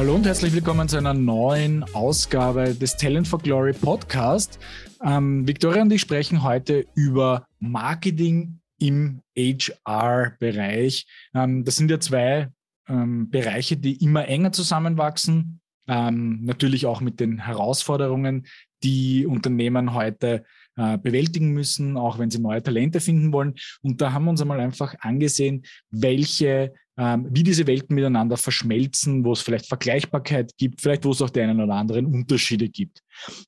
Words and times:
Hallo 0.00 0.14
und 0.14 0.24
herzlich 0.24 0.54
willkommen 0.54 0.88
zu 0.88 0.96
einer 0.96 1.12
neuen 1.12 1.84
Ausgabe 1.92 2.74
des 2.74 2.96
Talent 2.96 3.28
for 3.28 3.38
Glory 3.38 3.74
Podcast. 3.74 4.58
Ähm, 5.04 5.46
Victoria 5.46 5.82
und 5.82 5.92
ich 5.92 6.00
sprechen 6.00 6.42
heute 6.42 6.86
über 6.94 7.44
Marketing 7.58 8.60
im 8.78 9.20
HR-Bereich. 9.36 11.06
Ähm, 11.34 11.64
das 11.64 11.76
sind 11.76 11.90
ja 11.90 12.00
zwei 12.00 12.48
ähm, 12.90 13.30
Bereiche, 13.30 13.76
die 13.76 14.02
immer 14.02 14.26
enger 14.28 14.52
zusammenwachsen. 14.52 15.60
Ähm, 15.88 16.44
natürlich 16.44 16.86
auch 16.86 17.00
mit 17.00 17.20
den 17.20 17.38
Herausforderungen, 17.38 18.46
die 18.82 19.26
Unternehmen 19.26 19.94
heute 19.94 20.44
äh, 20.76 20.98
bewältigen 20.98 21.52
müssen, 21.52 21.96
auch 21.96 22.18
wenn 22.18 22.30
sie 22.30 22.40
neue 22.40 22.62
Talente 22.62 23.00
finden 23.00 23.32
wollen. 23.32 23.54
Und 23.82 24.00
da 24.00 24.12
haben 24.12 24.24
wir 24.24 24.30
uns 24.30 24.40
einmal 24.40 24.60
einfach 24.60 24.94
angesehen, 25.00 25.62
welche 25.90 26.72
ähm, 27.00 27.28
wie 27.30 27.42
diese 27.42 27.66
Welten 27.66 27.94
miteinander 27.94 28.36
verschmelzen, 28.36 29.24
wo 29.24 29.32
es 29.32 29.40
vielleicht 29.40 29.66
Vergleichbarkeit 29.66 30.52
gibt, 30.58 30.82
vielleicht 30.82 31.06
wo 31.06 31.12
es 31.12 31.22
auch 31.22 31.30
die 31.30 31.40
einen 31.40 31.60
oder 31.60 31.74
anderen 31.74 32.04
Unterschiede 32.04 32.68
gibt. 32.68 33.02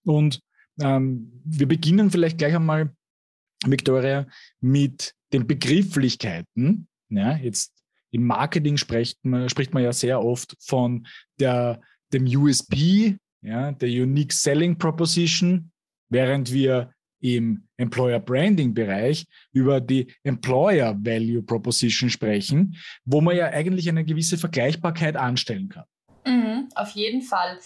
Und 0.05 0.41
ähm, 0.80 1.30
wir 1.45 1.69
beginnen 1.69 2.11
vielleicht 2.11 2.38
gleich 2.38 2.55
einmal, 2.55 2.95
Victoria, 3.66 4.27
mit 4.61 5.15
den 5.35 5.47
Begrifflichkeiten. 5.47 6.88
Ja, 7.11 7.37
jetzt 7.37 7.72
im 8.12 8.27
Marketing 8.27 8.77
spricht 8.77 9.19
man, 9.25 9.48
spricht 9.48 9.75
man 9.75 9.83
ja 9.83 9.93
sehr 9.93 10.23
oft 10.23 10.57
von 10.61 11.07
der, 11.41 11.80
dem 12.12 12.25
USP, 12.25 13.16
ja, 13.43 13.73
der 13.73 13.88
Unique 13.88 14.32
Selling 14.32 14.79
Proposition, 14.79 15.73
während 16.09 16.52
wir 16.52 16.93
im 17.21 17.66
Employer 17.77 18.21
Branding 18.21 18.74
Bereich 18.74 19.27
über 19.52 19.80
die 19.80 20.13
Employer 20.24 20.96
Value 21.02 21.43
Proposition 21.43 22.10
sprechen, 22.10 22.77
wo 23.05 23.21
man 23.21 23.37
ja 23.37 23.46
eigentlich 23.46 23.88
eine 23.88 24.05
gewisse 24.05 24.37
Vergleichbarkeit 24.37 25.16
anstellen 25.16 25.68
kann. 25.68 25.85
Mhm, 26.27 26.68
auf 26.74 26.90
jeden 26.90 27.23
Fall. 27.23 27.59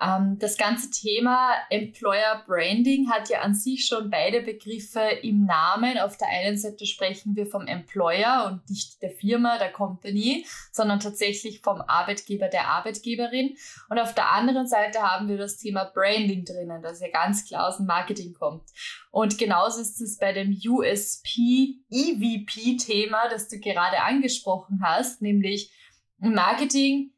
Ähm, 0.00 0.38
das 0.38 0.56
ganze 0.56 0.90
Thema 0.90 1.52
Employer 1.68 2.42
Branding 2.46 3.10
hat 3.10 3.28
ja 3.28 3.40
an 3.40 3.54
sich 3.54 3.86
schon 3.86 4.08
beide 4.08 4.40
Begriffe 4.40 5.00
im 5.22 5.44
Namen. 5.44 5.98
Auf 5.98 6.16
der 6.16 6.28
einen 6.28 6.56
Seite 6.56 6.86
sprechen 6.86 7.36
wir 7.36 7.46
vom 7.46 7.66
Employer 7.66 8.46
und 8.46 8.68
nicht 8.70 9.02
der 9.02 9.10
Firma, 9.10 9.58
der 9.58 9.72
Company, 9.72 10.46
sondern 10.72 11.00
tatsächlich 11.00 11.60
vom 11.60 11.82
Arbeitgeber, 11.82 12.48
der 12.48 12.68
Arbeitgeberin. 12.68 13.56
Und 13.90 13.98
auf 13.98 14.14
der 14.14 14.32
anderen 14.32 14.66
Seite 14.66 15.02
haben 15.02 15.28
wir 15.28 15.36
das 15.36 15.58
Thema 15.58 15.84
Branding 15.84 16.44
drinnen, 16.44 16.82
das 16.82 17.00
ja 17.00 17.08
ganz 17.08 17.46
klar 17.46 17.68
aus 17.68 17.76
dem 17.76 17.86
Marketing 17.86 18.32
kommt. 18.32 18.62
Und 19.10 19.38
genauso 19.38 19.80
ist 19.80 20.00
es 20.00 20.16
bei 20.18 20.32
dem 20.32 20.58
USP, 20.66 21.80
EVP-Thema, 21.90 23.28
das 23.28 23.48
du 23.48 23.58
gerade 23.58 24.00
angesprochen 24.02 24.80
hast, 24.82 25.20
nämlich 25.20 25.72
Marketing 26.18 27.12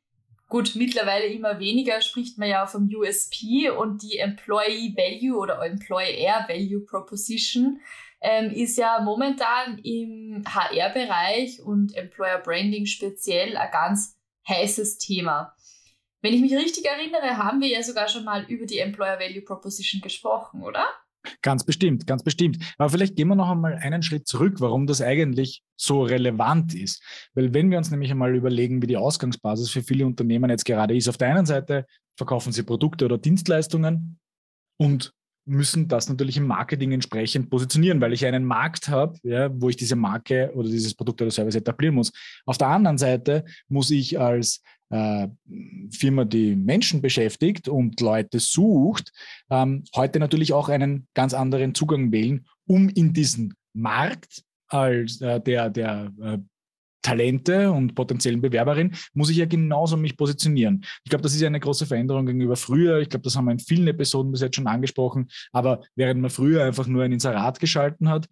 Gut, 0.52 0.74
mittlerweile 0.74 1.28
immer 1.28 1.58
weniger 1.58 2.02
spricht 2.02 2.36
man 2.36 2.46
ja 2.46 2.66
vom 2.66 2.86
USP 2.94 3.70
und 3.70 4.02
die 4.02 4.18
Employee 4.18 4.94
Value 4.94 5.38
oder 5.38 5.64
Employer 5.64 6.44
Value 6.46 6.80
Proposition 6.84 7.80
ähm, 8.20 8.50
ist 8.50 8.76
ja 8.76 9.00
momentan 9.00 9.78
im 9.78 10.44
HR-Bereich 10.46 11.62
und 11.62 11.96
Employer 11.96 12.36
Branding 12.36 12.84
speziell 12.84 13.56
ein 13.56 13.70
ganz 13.70 14.14
heißes 14.46 14.98
Thema. 14.98 15.56
Wenn 16.20 16.34
ich 16.34 16.42
mich 16.42 16.54
richtig 16.54 16.84
erinnere, 16.84 17.38
haben 17.38 17.62
wir 17.62 17.68
ja 17.68 17.82
sogar 17.82 18.08
schon 18.08 18.24
mal 18.24 18.44
über 18.44 18.66
die 18.66 18.80
Employer 18.80 19.18
Value 19.18 19.40
Proposition 19.40 20.02
gesprochen, 20.02 20.62
oder? 20.62 20.86
Ganz 21.42 21.64
bestimmt, 21.64 22.06
ganz 22.06 22.22
bestimmt. 22.22 22.58
Aber 22.78 22.90
vielleicht 22.90 23.16
gehen 23.16 23.28
wir 23.28 23.34
noch 23.34 23.50
einmal 23.50 23.74
einen 23.74 24.02
Schritt 24.02 24.26
zurück, 24.26 24.60
warum 24.60 24.86
das 24.86 25.00
eigentlich 25.00 25.62
so 25.76 26.02
relevant 26.02 26.74
ist. 26.74 27.02
Weil 27.34 27.54
wenn 27.54 27.70
wir 27.70 27.78
uns 27.78 27.90
nämlich 27.90 28.10
einmal 28.10 28.34
überlegen, 28.34 28.82
wie 28.82 28.86
die 28.86 28.96
Ausgangsbasis 28.96 29.70
für 29.70 29.82
viele 29.82 30.06
Unternehmen 30.06 30.50
jetzt 30.50 30.64
gerade 30.64 30.96
ist, 30.96 31.08
auf 31.08 31.18
der 31.18 31.34
einen 31.34 31.46
Seite 31.46 31.86
verkaufen 32.16 32.52
sie 32.52 32.62
Produkte 32.62 33.04
oder 33.04 33.18
Dienstleistungen 33.18 34.18
und 34.76 35.12
müssen 35.44 35.88
das 35.88 36.08
natürlich 36.08 36.36
im 36.36 36.46
Marketing 36.46 36.92
entsprechend 36.92 37.50
positionieren, 37.50 38.00
weil 38.00 38.12
ich 38.12 38.24
einen 38.24 38.44
Markt 38.44 38.88
habe, 38.88 39.18
ja, 39.22 39.50
wo 39.52 39.68
ich 39.68 39.76
diese 39.76 39.96
Marke 39.96 40.52
oder 40.54 40.68
dieses 40.68 40.94
Produkt 40.94 41.20
oder 41.20 41.30
Service 41.30 41.54
etablieren 41.54 41.96
muss. 41.96 42.12
Auf 42.46 42.58
der 42.58 42.68
anderen 42.68 42.98
Seite 42.98 43.44
muss 43.68 43.90
ich 43.90 44.18
als 44.20 44.62
äh, 44.90 45.28
Firma, 45.90 46.24
die 46.24 46.54
Menschen 46.54 47.00
beschäftigt 47.00 47.68
und 47.68 48.00
Leute 48.00 48.38
sucht, 48.38 49.12
ähm, 49.50 49.84
heute 49.96 50.20
natürlich 50.20 50.52
auch 50.52 50.68
einen 50.68 51.08
ganz 51.14 51.34
anderen 51.34 51.74
Zugang 51.74 52.12
wählen, 52.12 52.46
um 52.66 52.88
in 52.88 53.12
diesen 53.12 53.54
Markt 53.72 54.42
als 54.68 55.20
äh, 55.20 55.40
der, 55.40 55.70
der 55.70 56.12
äh, 56.20 56.38
Talente 57.02 57.70
und 57.70 57.94
potenziellen 57.94 58.40
Bewerberin, 58.40 58.94
muss 59.12 59.30
ich 59.30 59.36
ja 59.36 59.46
genauso 59.46 59.96
mich 59.96 60.16
positionieren. 60.16 60.84
Ich 61.04 61.10
glaube, 61.10 61.22
das 61.22 61.34
ist 61.34 61.40
ja 61.40 61.48
eine 61.48 61.60
große 61.60 61.86
Veränderung 61.86 62.26
gegenüber 62.26 62.56
früher. 62.56 63.00
Ich 63.00 63.08
glaube, 63.08 63.24
das 63.24 63.36
haben 63.36 63.46
wir 63.46 63.52
in 63.52 63.58
vielen 63.58 63.88
Episoden 63.88 64.32
bis 64.32 64.40
jetzt 64.40 64.56
schon 64.56 64.66
angesprochen. 64.66 65.28
Aber 65.52 65.82
während 65.96 66.20
man 66.20 66.30
früher 66.30 66.64
einfach 66.64 66.86
nur 66.86 67.04
ein 67.04 67.12
Inserat 67.12 67.60
geschalten 67.60 68.08
hat, 68.08 68.28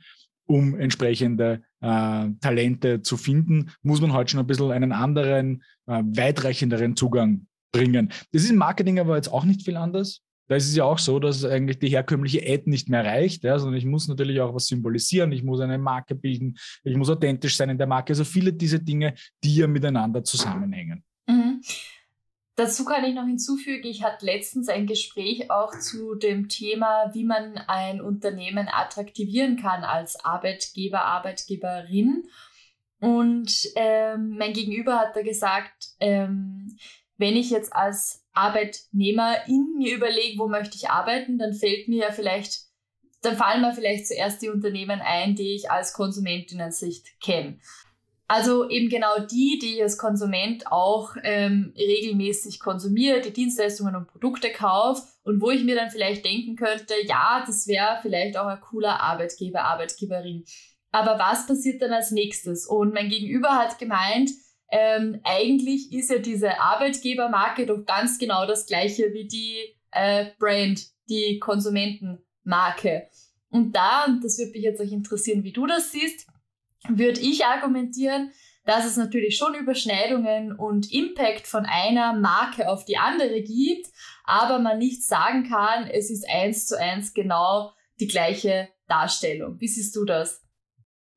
um 0.46 0.78
entsprechende 0.78 1.62
äh, 1.80 2.26
Talente 2.40 3.02
zu 3.02 3.16
finden, 3.16 3.70
muss 3.82 4.00
man 4.00 4.12
heute 4.12 4.32
schon 4.32 4.40
ein 4.40 4.46
bisschen 4.46 4.72
einen 4.72 4.92
anderen, 4.92 5.62
äh, 5.86 6.02
weitreichenderen 6.04 6.96
Zugang 6.96 7.46
bringen. 7.72 8.10
Das 8.32 8.42
ist 8.42 8.50
im 8.50 8.56
Marketing 8.56 8.98
aber 8.98 9.16
jetzt 9.16 9.32
auch 9.32 9.44
nicht 9.44 9.62
viel 9.62 9.76
anders. 9.76 10.22
Da 10.50 10.56
ist 10.56 10.66
es 10.66 10.74
ja 10.74 10.82
auch 10.82 10.98
so, 10.98 11.20
dass 11.20 11.44
eigentlich 11.44 11.78
die 11.78 11.90
herkömmliche 11.90 12.40
Ad 12.40 12.64
nicht 12.66 12.88
mehr 12.88 13.04
reicht, 13.04 13.44
ja, 13.44 13.56
sondern 13.56 13.78
ich 13.78 13.84
muss 13.84 14.08
natürlich 14.08 14.40
auch 14.40 14.52
was 14.52 14.66
symbolisieren, 14.66 15.30
ich 15.30 15.44
muss 15.44 15.60
eine 15.60 15.78
Marke 15.78 16.16
bilden, 16.16 16.58
ich 16.82 16.96
muss 16.96 17.08
authentisch 17.08 17.56
sein 17.56 17.70
in 17.70 17.78
der 17.78 17.86
Marke. 17.86 18.10
Also 18.10 18.24
viele 18.24 18.52
dieser 18.52 18.80
Dinge, 18.80 19.14
die 19.44 19.54
ja 19.54 19.68
miteinander 19.68 20.24
zusammenhängen. 20.24 21.04
Mhm. 21.28 21.60
Dazu 22.56 22.84
kann 22.84 23.04
ich 23.04 23.14
noch 23.14 23.26
hinzufügen, 23.26 23.86
ich 23.86 24.02
hatte 24.02 24.26
letztens 24.26 24.68
ein 24.68 24.88
Gespräch 24.88 25.52
auch 25.52 25.70
zu 25.78 26.16
dem 26.16 26.48
Thema, 26.48 27.14
wie 27.14 27.24
man 27.24 27.56
ein 27.68 28.00
Unternehmen 28.00 28.66
attraktivieren 28.68 29.56
kann 29.56 29.84
als 29.84 30.24
Arbeitgeber, 30.24 31.04
Arbeitgeberin. 31.04 32.24
Und 32.98 33.68
ähm, 33.76 34.34
mein 34.36 34.52
Gegenüber 34.52 34.98
hat 34.98 35.14
da 35.14 35.22
gesagt, 35.22 35.90
ähm, 36.00 36.76
wenn 37.18 37.36
ich 37.36 37.50
jetzt 37.50 37.72
als 37.72 38.19
Arbeitnehmer 38.32 39.46
in 39.46 39.74
mir 39.76 39.96
überlege, 39.96 40.38
wo 40.38 40.48
möchte 40.48 40.76
ich 40.76 40.88
arbeiten, 40.88 41.38
dann 41.38 41.54
fällt 41.54 41.88
mir 41.88 42.06
ja 42.06 42.12
vielleicht, 42.12 42.60
dann 43.22 43.36
fallen 43.36 43.62
mir 43.62 43.72
vielleicht 43.72 44.06
zuerst 44.06 44.42
die 44.42 44.48
Unternehmen 44.48 45.00
ein, 45.00 45.34
die 45.34 45.54
ich 45.54 45.70
als 45.70 45.92
Konsumentinnen-Sicht 45.92 47.20
kenne. 47.20 47.58
Also 48.30 48.70
eben 48.70 48.88
genau 48.88 49.18
die, 49.28 49.58
die 49.60 49.74
ich 49.74 49.82
als 49.82 49.98
Konsument 49.98 50.70
auch 50.70 51.16
ähm, 51.24 51.74
regelmäßig 51.76 52.60
konsumiere, 52.60 53.20
die 53.20 53.32
Dienstleistungen 53.32 53.96
und 53.96 54.06
Produkte 54.06 54.52
kaufe 54.52 55.02
und 55.24 55.40
wo 55.40 55.50
ich 55.50 55.64
mir 55.64 55.74
dann 55.74 55.90
vielleicht 55.90 56.24
denken 56.24 56.54
könnte, 56.54 56.94
ja, 57.06 57.42
das 57.44 57.66
wäre 57.66 57.98
vielleicht 58.02 58.36
auch 58.36 58.46
ein 58.46 58.60
cooler 58.60 59.00
Arbeitgeber, 59.00 59.62
Arbeitgeberin. 59.64 60.44
Aber 60.92 61.18
was 61.18 61.48
passiert 61.48 61.82
dann 61.82 61.92
als 61.92 62.12
nächstes? 62.12 62.66
Und 62.66 62.94
mein 62.94 63.08
Gegenüber 63.08 63.50
hat 63.50 63.80
gemeint, 63.80 64.30
ähm, 64.70 65.20
eigentlich 65.24 65.92
ist 65.92 66.10
ja 66.10 66.18
diese 66.18 66.60
Arbeitgebermarke 66.60 67.66
doch 67.66 67.84
ganz 67.84 68.18
genau 68.18 68.46
das 68.46 68.66
gleiche 68.66 69.12
wie 69.12 69.26
die 69.26 69.56
äh, 69.90 70.26
Brand, 70.38 70.86
die 71.08 71.38
Konsumentenmarke. 71.38 73.08
Und 73.50 73.74
da, 73.74 74.04
und 74.06 74.22
das 74.24 74.38
würde 74.38 74.52
mich 74.52 74.62
jetzt 74.62 74.80
auch 74.80 74.92
interessieren, 74.92 75.42
wie 75.42 75.52
du 75.52 75.66
das 75.66 75.90
siehst, 75.90 76.26
würde 76.88 77.20
ich 77.20 77.44
argumentieren, 77.44 78.30
dass 78.64 78.86
es 78.86 78.96
natürlich 78.96 79.36
schon 79.36 79.54
Überschneidungen 79.54 80.52
und 80.52 80.92
Impact 80.92 81.46
von 81.46 81.66
einer 81.66 82.12
Marke 82.12 82.68
auf 82.68 82.84
die 82.84 82.96
andere 82.96 83.42
gibt, 83.42 83.88
aber 84.24 84.60
man 84.60 84.78
nicht 84.78 85.04
sagen 85.04 85.48
kann, 85.48 85.88
es 85.88 86.10
ist 86.10 86.28
eins 86.28 86.66
zu 86.66 86.78
eins 86.78 87.12
genau 87.12 87.72
die 87.98 88.06
gleiche 88.06 88.68
Darstellung. 88.86 89.60
Wie 89.60 89.68
siehst 89.68 89.96
du 89.96 90.04
das? 90.04 90.42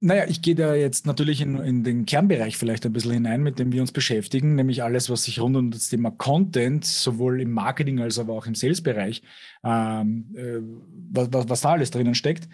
Naja, 0.06 0.26
ich 0.28 0.42
gehe 0.42 0.54
da 0.54 0.76
jetzt 0.76 1.06
natürlich 1.08 1.40
in, 1.40 1.56
in, 1.60 1.86
den 1.86 2.06
Kernbereich 2.06 2.58
vielleicht 2.58 2.86
ein 2.86 2.92
bisschen 2.92 3.14
hinein, 3.14 3.42
mit 3.42 3.58
dem 3.58 3.72
wir 3.72 3.80
uns 3.80 3.94
beschäftigen, 3.94 4.54
nämlich 4.56 4.84
alles, 4.84 5.10
was 5.10 5.24
sich 5.24 5.40
rund 5.40 5.56
um 5.56 5.72
das 5.72 5.88
Thema 5.88 6.12
Content, 6.12 6.84
sowohl 6.84 7.40
im 7.40 7.52
Marketing 7.52 8.02
als 8.02 8.20
auch 8.20 8.46
im 8.46 8.54
Sales-Bereich, 8.54 9.24
ähm, 9.64 10.36
äh, 10.36 10.60
was, 11.10 11.30
was, 11.50 11.62
da 11.62 11.72
alles 11.72 11.92
drinnen 11.92 12.16
steckt. 12.16 12.50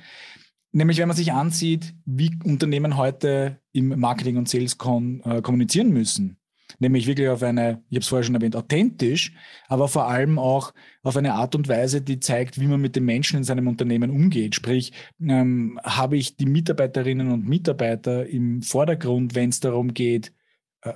Nämlich, 0.73 0.99
wenn 0.99 1.07
man 1.07 1.17
sich 1.17 1.33
ansieht, 1.33 1.95
wie 2.05 2.37
Unternehmen 2.43 2.97
heute 2.97 3.59
im 3.71 3.99
Marketing 3.99 4.37
und 4.37 4.47
Sales 4.47 4.77
kon, 4.77 5.23
äh, 5.25 5.41
kommunizieren 5.41 5.89
müssen 5.89 6.37
nämlich 6.77 7.07
wirklich 7.07 7.29
auf 7.29 7.41
eine, 7.41 7.83
ich 7.89 7.95
habe 7.95 8.01
es 8.01 8.07
vorher 8.07 8.23
schon 8.23 8.35
erwähnt, 8.35 8.55
authentisch, 8.55 9.33
aber 9.67 9.87
vor 9.87 10.07
allem 10.07 10.37
auch 10.37 10.73
auf 11.01 11.17
eine 11.17 11.33
Art 11.33 11.55
und 11.55 11.67
Weise, 11.67 12.01
die 12.01 12.19
zeigt, 12.19 12.59
wie 12.59 12.67
man 12.67 12.81
mit 12.81 12.95
den 12.95 13.05
Menschen 13.05 13.37
in 13.37 13.43
seinem 13.43 13.67
Unternehmen 13.67 14.11
umgeht. 14.11 14.55
Sprich, 14.55 14.93
ähm, 15.21 15.79
habe 15.83 16.17
ich 16.17 16.37
die 16.37 16.45
Mitarbeiterinnen 16.45 17.31
und 17.31 17.47
Mitarbeiter 17.47 18.27
im 18.27 18.61
Vordergrund, 18.61 19.35
wenn 19.35 19.49
es 19.49 19.59
darum 19.59 19.93
geht, 19.93 20.33
äh, 20.81 20.93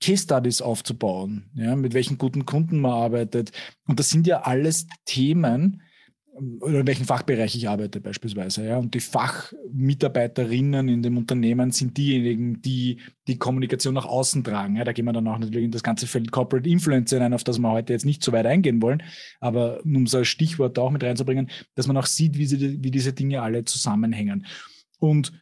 Case 0.00 0.22
Studies 0.22 0.62
aufzubauen, 0.62 1.50
ja, 1.54 1.76
mit 1.76 1.94
welchen 1.94 2.18
guten 2.18 2.46
Kunden 2.46 2.80
man 2.80 2.92
arbeitet. 2.92 3.52
Und 3.86 3.98
das 3.98 4.10
sind 4.10 4.26
ja 4.26 4.42
alles 4.42 4.86
Themen, 5.04 5.82
oder 6.60 6.80
in 6.80 6.86
welchem 6.86 7.06
Fachbereich 7.06 7.56
ich 7.56 7.68
arbeite 7.68 8.00
beispielsweise. 8.00 8.66
Ja. 8.66 8.78
Und 8.78 8.94
die 8.94 9.00
Fachmitarbeiterinnen 9.00 10.88
in 10.88 11.02
dem 11.02 11.16
Unternehmen 11.16 11.70
sind 11.70 11.96
diejenigen, 11.96 12.60
die 12.62 13.00
die 13.26 13.38
Kommunikation 13.38 13.94
nach 13.94 14.04
außen 14.04 14.44
tragen. 14.44 14.76
Ja. 14.76 14.84
Da 14.84 14.92
gehen 14.92 15.04
wir 15.04 15.12
dann 15.12 15.26
auch 15.28 15.38
natürlich 15.38 15.64
in 15.64 15.70
das 15.70 15.82
ganze 15.82 16.06
Feld 16.06 16.30
Corporate 16.30 16.68
Influence 16.68 17.10
hinein, 17.10 17.32
auf 17.32 17.44
das 17.44 17.58
wir 17.58 17.70
heute 17.70 17.92
jetzt 17.92 18.04
nicht 18.04 18.22
so 18.22 18.32
weit 18.32 18.46
eingehen 18.46 18.82
wollen. 18.82 19.02
Aber 19.40 19.84
um 19.84 20.06
so 20.06 20.18
ein 20.18 20.24
Stichwort 20.24 20.76
da 20.76 20.82
auch 20.82 20.90
mit 20.90 21.02
reinzubringen, 21.02 21.50
dass 21.74 21.86
man 21.86 21.96
auch 21.96 22.06
sieht, 22.06 22.36
wie, 22.38 22.46
sie, 22.46 22.82
wie 22.82 22.90
diese 22.90 23.12
Dinge 23.12 23.42
alle 23.42 23.64
zusammenhängen. 23.64 24.46
Und 24.98 25.32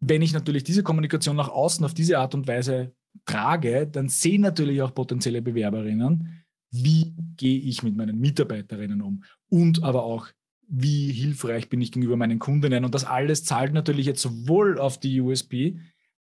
wenn 0.00 0.22
ich 0.22 0.32
natürlich 0.32 0.64
diese 0.64 0.82
Kommunikation 0.82 1.36
nach 1.36 1.48
außen 1.48 1.84
auf 1.84 1.94
diese 1.94 2.18
Art 2.18 2.34
und 2.34 2.46
Weise 2.46 2.92
trage, 3.24 3.86
dann 3.86 4.08
sehen 4.08 4.42
natürlich 4.42 4.82
auch 4.82 4.94
potenzielle 4.94 5.42
Bewerberinnen, 5.42 6.44
wie 6.70 7.14
gehe 7.36 7.58
ich 7.58 7.82
mit 7.82 7.96
meinen 7.96 8.18
Mitarbeiterinnen 8.18 9.00
um 9.00 9.24
und 9.48 9.82
aber 9.82 10.04
auch, 10.04 10.28
wie 10.68 11.12
hilfreich 11.12 11.68
bin 11.68 11.80
ich 11.80 11.92
gegenüber 11.92 12.16
meinen 12.16 12.38
Kundinnen. 12.38 12.84
Und 12.84 12.94
das 12.94 13.04
alles 13.04 13.44
zahlt 13.44 13.72
natürlich 13.72 14.06
jetzt 14.06 14.22
sowohl 14.22 14.78
auf 14.78 14.98
die 14.98 15.20
USP 15.20 15.78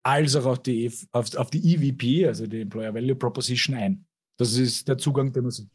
als 0.03 0.35
auch 0.35 0.45
auf 0.45 0.59
die, 0.59 0.91
auf, 1.11 1.35
auf 1.35 1.49
die 1.49 1.73
EVP, 1.73 2.27
also 2.27 2.47
die 2.47 2.61
Employer 2.61 2.93
Value 2.93 3.15
Proposition 3.15 3.75
ein. 3.75 4.05
Das 4.37 4.55
ist 4.55 4.87
der 4.87 4.97
Zugang, 4.97 5.33
den 5.33 5.43
man 5.43 5.51
sieht. 5.51 5.69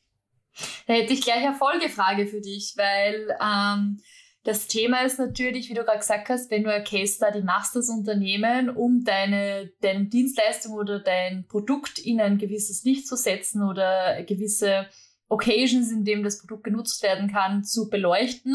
Da 0.87 0.95
hätte 0.95 1.13
ich 1.13 1.23
gleich 1.23 1.45
eine 1.47 1.57
Folgefrage 1.57 2.27
für 2.27 2.41
dich, 2.41 2.75
weil 2.77 3.37
ähm, 3.43 4.01
das 4.45 4.67
Thema 4.67 5.03
ist 5.03 5.19
natürlich, 5.19 5.71
wie 5.71 5.75
du 5.75 5.85
gerade 5.85 5.99
gesagt 5.99 6.29
hast, 6.29 6.51
wenn 6.51 6.65
du 6.65 6.73
eine 6.73 6.85
Case 6.85 7.15
Study 7.15 7.43
machst, 7.43 7.77
das 7.77 7.89
Unternehmen, 7.89 8.71
um 8.71 9.05
deine, 9.05 9.71
deine 9.81 10.07
Dienstleistung 10.07 10.73
oder 10.73 10.99
dein 10.99 11.47
Produkt 11.47 11.99
in 11.99 12.21
ein 12.21 12.39
gewisses 12.39 12.83
Licht 12.85 13.07
zu 13.07 13.17
setzen 13.17 13.63
oder 13.63 14.23
gewisse 14.25 14.89
Occasions, 15.33 15.91
in 15.91 16.05
dem 16.05 16.23
das 16.23 16.39
Produkt 16.39 16.65
genutzt 16.65 17.03
werden 17.03 17.31
kann, 17.31 17.65
zu 17.65 17.89
beleuchten. 17.89 18.55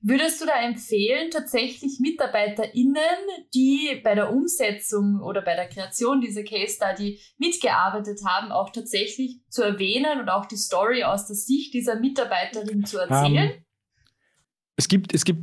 Würdest 0.00 0.40
du 0.40 0.46
da 0.46 0.60
empfehlen, 0.60 1.30
tatsächlich 1.30 1.98
MitarbeiterInnen, 2.00 2.96
die 3.54 4.00
bei 4.04 4.14
der 4.14 4.32
Umsetzung 4.32 5.20
oder 5.20 5.42
bei 5.42 5.54
der 5.54 5.68
Kreation 5.68 6.20
dieser 6.20 6.42
Case 6.42 6.76
Study 6.76 7.20
mitgearbeitet 7.38 8.20
haben, 8.24 8.52
auch 8.52 8.70
tatsächlich 8.70 9.40
zu 9.48 9.62
erwähnen 9.62 10.20
und 10.20 10.28
auch 10.28 10.46
die 10.46 10.56
Story 10.56 11.04
aus 11.04 11.26
der 11.26 11.36
Sicht 11.36 11.74
dieser 11.74 11.98
Mitarbeiterin 11.98 12.84
zu 12.84 12.98
erzählen? 12.98 13.52
Um 13.52 13.64
es 14.76 14.88
gibt, 14.88 15.14
es 15.14 15.24
gibt 15.24 15.42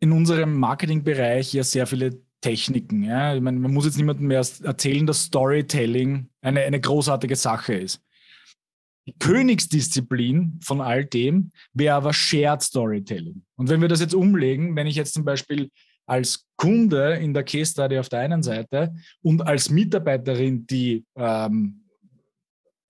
in 0.00 0.12
unserem 0.12 0.58
Marketingbereich 0.58 1.52
ja 1.52 1.62
sehr 1.62 1.86
viele 1.86 2.22
Techniken. 2.40 3.04
Ja? 3.04 3.34
Ich 3.34 3.40
meine, 3.40 3.58
man 3.58 3.72
muss 3.72 3.84
jetzt 3.84 3.98
niemandem 3.98 4.26
mehr 4.26 4.44
erzählen, 4.62 5.06
dass 5.06 5.24
Storytelling 5.24 6.28
eine, 6.40 6.60
eine 6.60 6.80
großartige 6.80 7.36
Sache 7.36 7.74
ist. 7.74 8.02
Die 9.06 9.14
Königsdisziplin 9.18 10.60
von 10.62 10.80
all 10.80 11.04
dem 11.04 11.50
wäre 11.72 11.96
aber 11.96 12.12
Shared 12.12 12.62
Storytelling. 12.62 13.44
Und 13.56 13.68
wenn 13.68 13.80
wir 13.80 13.88
das 13.88 14.00
jetzt 14.00 14.14
umlegen, 14.14 14.76
wenn 14.76 14.86
ich 14.86 14.94
jetzt 14.94 15.14
zum 15.14 15.24
Beispiel 15.24 15.70
als 16.06 16.46
Kunde 16.56 17.14
in 17.14 17.34
der 17.34 17.44
Case 17.44 17.72
Study 17.72 17.98
auf 17.98 18.08
der 18.08 18.20
einen 18.20 18.42
Seite 18.42 18.94
und 19.22 19.42
als 19.42 19.70
Mitarbeiterin, 19.70 20.66
die 20.66 21.04
ähm, 21.16 21.84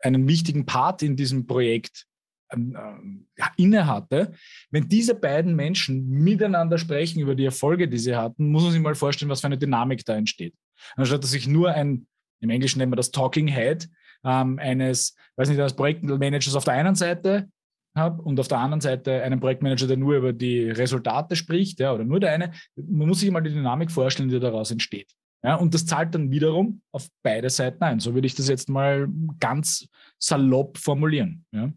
einen 0.01 0.27
wichtigen 0.29 0.67
Part 0.67 1.03
in 1.03 1.17
diesem 1.17 1.47
Projekt 1.47 2.07
ähm, 2.53 3.27
äh, 3.37 3.45
inne 3.57 3.87
hatte, 3.87 4.33
wenn 4.71 4.89
diese 4.89 5.15
beiden 5.15 5.55
Menschen 5.55 6.09
miteinander 6.09 6.79
sprechen 6.79 7.21
über 7.21 7.35
die 7.35 7.45
Erfolge, 7.45 7.89
die 7.89 7.99
sie 7.99 8.17
hatten, 8.17 8.51
muss 8.51 8.65
man 8.65 8.73
sich 8.73 8.81
mal 8.81 8.95
vorstellen, 8.95 9.31
was 9.31 9.41
für 9.41 9.47
eine 9.47 9.59
Dynamik 9.59 10.05
da 10.05 10.17
entsteht. 10.17 10.55
Anstatt 10.97 11.23
dass 11.23 11.33
ich 11.33 11.47
nur 11.47 11.73
ein, 11.73 12.07
im 12.41 12.51
Englischen 12.51 12.79
nennen 12.79 12.93
wir 12.93 12.97
das 12.97 13.11
Talking 13.11 13.49
Head, 13.49 13.89
ähm, 14.25 14.59
eines, 14.59 15.17
weiß 15.37 15.49
nicht, 15.49 15.59
eines 15.59 15.75
Projektmanagers 15.75 16.55
auf 16.55 16.65
der 16.65 16.75
einen 16.75 16.95
Seite 16.95 17.49
habe 17.95 18.23
und 18.23 18.41
auf 18.41 18.49
der 18.49 18.59
anderen 18.59 18.81
Seite 18.81 19.23
einen 19.23 19.41
Projektmanager, 19.41 19.87
der 19.87 19.97
nur 19.97 20.17
über 20.17 20.33
die 20.33 20.71
Resultate 20.71 21.37
spricht, 21.37 21.81
ja, 21.81 21.93
oder 21.93 22.05
nur 22.05 22.21
der 22.21 22.33
eine. 22.33 22.53
Man 22.77 23.09
muss 23.09 23.21
sich 23.21 23.31
mal 23.31 23.43
die 23.43 23.53
Dynamik 23.53 23.91
vorstellen, 23.91 24.29
die 24.29 24.41
daraus 24.41 24.71
entsteht. 24.71 25.13
Ja, 25.45 25.57
und 25.57 25.75
das 25.75 25.87
zahlt 25.87 26.15
dann 26.15 26.31
wiederum 26.31 26.83
auf 26.93 27.09
beide 27.23 27.51
Seiten 27.51 27.83
ein. 27.83 27.99
So 27.99 28.15
würde 28.15 28.27
ich 28.27 28.35
das 28.35 28.49
jetzt 28.49 28.69
mal 28.69 29.09
ganz 29.41 29.89
salopp 30.19 30.79
formulieren. 30.79 31.45
Ja. 31.53 31.73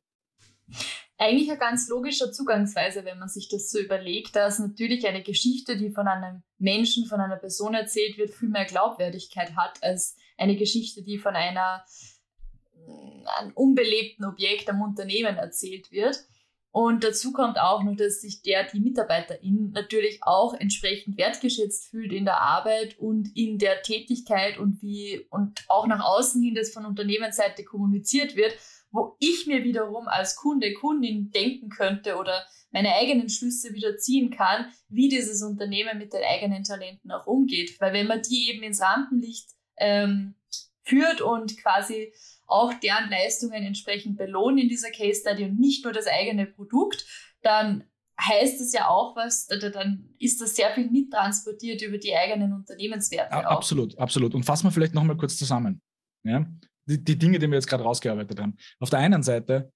Eigentlich 1.18 1.50
eine 1.50 1.58
ganz 1.58 1.88
logische 1.90 2.32
Zugangsweise, 2.32 3.06
wenn 3.06 3.18
man 3.18 3.30
sich 3.30 3.50
das 3.50 3.70
so 3.70 3.80
überlegt, 3.80 4.36
dass 4.36 4.60
natürlich 4.60 5.08
eine 5.08 5.24
Geschichte, 5.24 5.78
die 5.78 5.90
von 5.90 6.08
einem 6.08 6.44
Menschen, 6.60 7.06
von 7.06 7.22
einer 7.22 7.38
Person 7.38 7.74
erzählt 7.74 8.18
wird, 8.18 8.32
viel 8.32 8.50
mehr 8.50 8.66
Glaubwürdigkeit 8.66 9.56
hat 9.56 9.82
als 9.82 10.16
eine 10.38 10.58
Geschichte, 10.58 11.04
die 11.04 11.18
von 11.18 11.36
einer 11.36 11.84
einem 13.38 13.52
unbelebten 13.54 14.26
Objekt 14.26 14.70
am 14.70 14.82
Unternehmen 14.82 15.38
erzählt 15.38 15.92
wird. 15.92 16.18
Und 16.72 17.06
dazu 17.06 17.32
kommt 17.32 17.58
auch 17.58 17.84
noch, 17.84 17.96
dass 17.96 18.20
sich 18.20 18.42
der, 18.42 18.66
die 18.66 18.82
Mitarbeiterin 18.82 19.72
natürlich 19.72 20.20
auch 20.24 20.54
entsprechend 20.54 21.18
wertgeschätzt 21.18 21.88
fühlt 21.90 22.12
in 22.12 22.26
der 22.26 22.42
Arbeit 22.42 23.00
und 23.00 23.30
in 23.34 23.58
der 23.58 23.82
Tätigkeit 23.82 24.58
und 24.58 24.82
wie, 24.82 25.26
und 25.30 25.64
auch 25.70 25.88
nach 25.88 26.04
außen 26.04 26.44
hin, 26.44 26.54
das 26.54 26.74
von 26.74 26.86
Unternehmensseite 26.86 27.64
kommuniziert 27.64 28.36
wird, 28.36 28.58
wo 28.92 29.16
ich 29.20 29.48
mir 29.48 29.64
wiederum 29.64 30.10
als 30.10 30.36
Kunde, 30.36 30.74
Kundin 30.74 31.32
denken 31.32 31.70
könnte 31.70 32.18
oder 32.18 32.46
meine 32.72 32.94
eigenen 32.94 33.30
Schlüsse 33.30 33.74
wieder 33.74 33.98
ziehen 33.98 34.30
kann, 34.30 34.66
wie 34.90 35.08
dieses 35.08 35.42
Unternehmen 35.44 35.98
mit 35.98 36.12
den 36.12 36.24
eigenen 36.24 36.66
Talenten 36.66 37.10
auch 37.10 37.26
umgeht. 37.26 37.80
Weil 37.80 37.94
wenn 37.94 38.08
man 38.08 38.22
die 38.22 38.50
eben 38.50 38.64
ins 38.64 38.82
Rampenlicht 38.82 39.48
ähm, 39.78 40.36
führt 40.86 41.22
und 41.22 41.58
quasi 41.58 42.14
auch 42.48 42.74
deren 42.76 43.10
Leistungen 43.10 43.64
entsprechend 43.64 44.18
belohnt 44.18 44.60
in 44.60 44.70
dieser 44.70 44.92
Case 44.92 45.22
Study 45.22 45.46
und 45.46 45.60
nicht 45.60 45.84
nur 45.84 45.94
das 45.94 46.08
eigene 46.08 46.46
Produkt, 46.46 47.06
dann 47.42 47.84
heißt 48.22 48.62
es 48.62 48.72
ja 48.72 48.88
auch 48.88 49.16
was, 49.16 49.48
dann 49.48 50.16
ist 50.20 50.40
das 50.40 50.56
sehr 50.56 50.72
viel 50.74 50.90
mittransportiert 50.90 51.82
über 51.82 51.98
die 51.98 52.16
eigenen 52.16 52.54
Unternehmenswerte. 52.54 53.32
Ja, 53.32 53.42
absolut, 53.42 53.98
absolut. 53.98 54.34
Und 54.34 54.44
fassen 54.44 54.68
wir 54.68 54.72
vielleicht 54.72 54.94
nochmal 54.94 55.18
kurz 55.18 55.36
zusammen. 55.38 55.82
Ja? 56.24 56.46
die, 56.86 57.04
die 57.04 57.18
Dinge, 57.18 57.40
die 57.40 57.48
wir 57.48 57.56
jetzt 57.56 57.68
gerade 57.68 57.84
rausgearbeitet 57.84 58.40
haben. 58.40 58.56
Auf 58.80 58.90
der 58.90 59.00
einen 59.00 59.24
Seite 59.24 59.72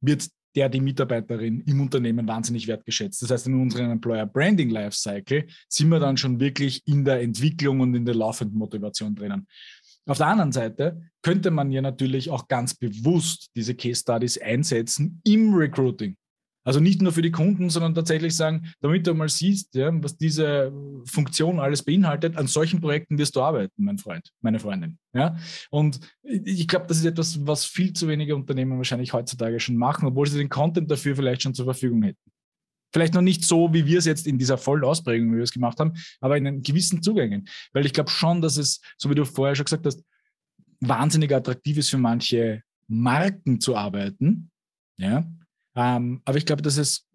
wird 0.00 0.28
der 0.56 0.68
die 0.68 0.80
Mitarbeiterin 0.80 1.62
im 1.66 1.80
Unternehmen 1.80 2.28
wahnsinnig 2.28 2.68
wertgeschätzt. 2.68 3.20
Das 3.22 3.30
heißt, 3.30 3.48
in 3.48 3.60
unserem 3.60 3.90
Employer 3.90 4.24
Branding 4.24 4.70
Lifecycle 4.70 5.48
sind 5.68 5.88
wir 5.88 5.98
dann 5.98 6.16
schon 6.16 6.38
wirklich 6.38 6.80
in 6.86 7.04
der 7.04 7.22
Entwicklung 7.22 7.80
und 7.80 7.92
in 7.96 8.04
der 8.04 8.14
laufenden 8.14 8.56
Motivation 8.56 9.16
drinnen. 9.16 9.48
Auf 10.06 10.18
der 10.18 10.26
anderen 10.26 10.52
Seite 10.52 11.00
könnte 11.22 11.50
man 11.50 11.70
ja 11.70 11.80
natürlich 11.80 12.30
auch 12.30 12.48
ganz 12.48 12.74
bewusst 12.74 13.50
diese 13.56 13.74
Case 13.74 14.00
Studies 14.00 14.38
einsetzen 14.38 15.20
im 15.24 15.54
Recruiting. 15.54 16.16
Also 16.66 16.80
nicht 16.80 17.02
nur 17.02 17.12
für 17.12 17.22
die 17.22 17.30
Kunden, 17.30 17.68
sondern 17.68 17.94
tatsächlich 17.94 18.34
sagen, 18.34 18.72
damit 18.80 19.06
du 19.06 19.12
mal 19.14 19.28
siehst, 19.28 19.74
ja, 19.74 19.90
was 20.02 20.16
diese 20.16 20.72
Funktion 21.04 21.60
alles 21.60 21.82
beinhaltet, 21.82 22.38
an 22.38 22.46
solchen 22.46 22.80
Projekten 22.80 23.18
wirst 23.18 23.36
du 23.36 23.42
arbeiten, 23.42 23.84
mein 23.84 23.98
Freund, 23.98 24.30
meine 24.40 24.58
Freundin. 24.58 24.98
Ja? 25.12 25.36
Und 25.70 26.00
ich 26.22 26.66
glaube, 26.66 26.86
das 26.86 26.98
ist 26.98 27.04
etwas, 27.04 27.46
was 27.46 27.66
viel 27.66 27.92
zu 27.92 28.08
wenige 28.08 28.34
Unternehmen 28.34 28.78
wahrscheinlich 28.78 29.12
heutzutage 29.12 29.60
schon 29.60 29.76
machen, 29.76 30.08
obwohl 30.08 30.26
sie 30.26 30.38
den 30.38 30.48
Content 30.48 30.90
dafür 30.90 31.14
vielleicht 31.14 31.42
schon 31.42 31.54
zur 31.54 31.66
Verfügung 31.66 32.02
hätten. 32.02 32.30
Vielleicht 32.94 33.14
noch 33.14 33.22
nicht 33.22 33.44
so, 33.44 33.74
wie 33.74 33.86
wir 33.86 33.98
es 33.98 34.04
jetzt 34.04 34.24
in 34.24 34.38
dieser 34.38 34.56
vollen 34.56 34.84
Ausprägung, 34.84 35.32
wie 35.32 35.38
wir 35.38 35.42
es 35.42 35.52
gemacht 35.52 35.80
haben, 35.80 35.94
aber 36.20 36.36
in 36.36 36.62
gewissen 36.62 37.02
Zugängen. 37.02 37.48
Weil 37.72 37.86
ich 37.86 37.92
glaube 37.92 38.08
schon, 38.08 38.40
dass 38.40 38.56
es, 38.56 38.80
so 38.96 39.10
wie 39.10 39.16
du 39.16 39.24
vorher 39.24 39.56
schon 39.56 39.64
gesagt 39.64 39.84
hast, 39.84 40.04
wahnsinnig 40.78 41.34
attraktiv 41.34 41.76
ist 41.78 41.90
für 41.90 41.98
manche 41.98 42.62
Marken 42.86 43.58
zu 43.58 43.74
arbeiten. 43.74 44.52
Ja, 44.96 45.24
ähm, 45.76 46.22
aber 46.24 46.38
ich 46.38 46.46
glaube, 46.46 46.62
dass 46.62 46.76
es 46.76 47.08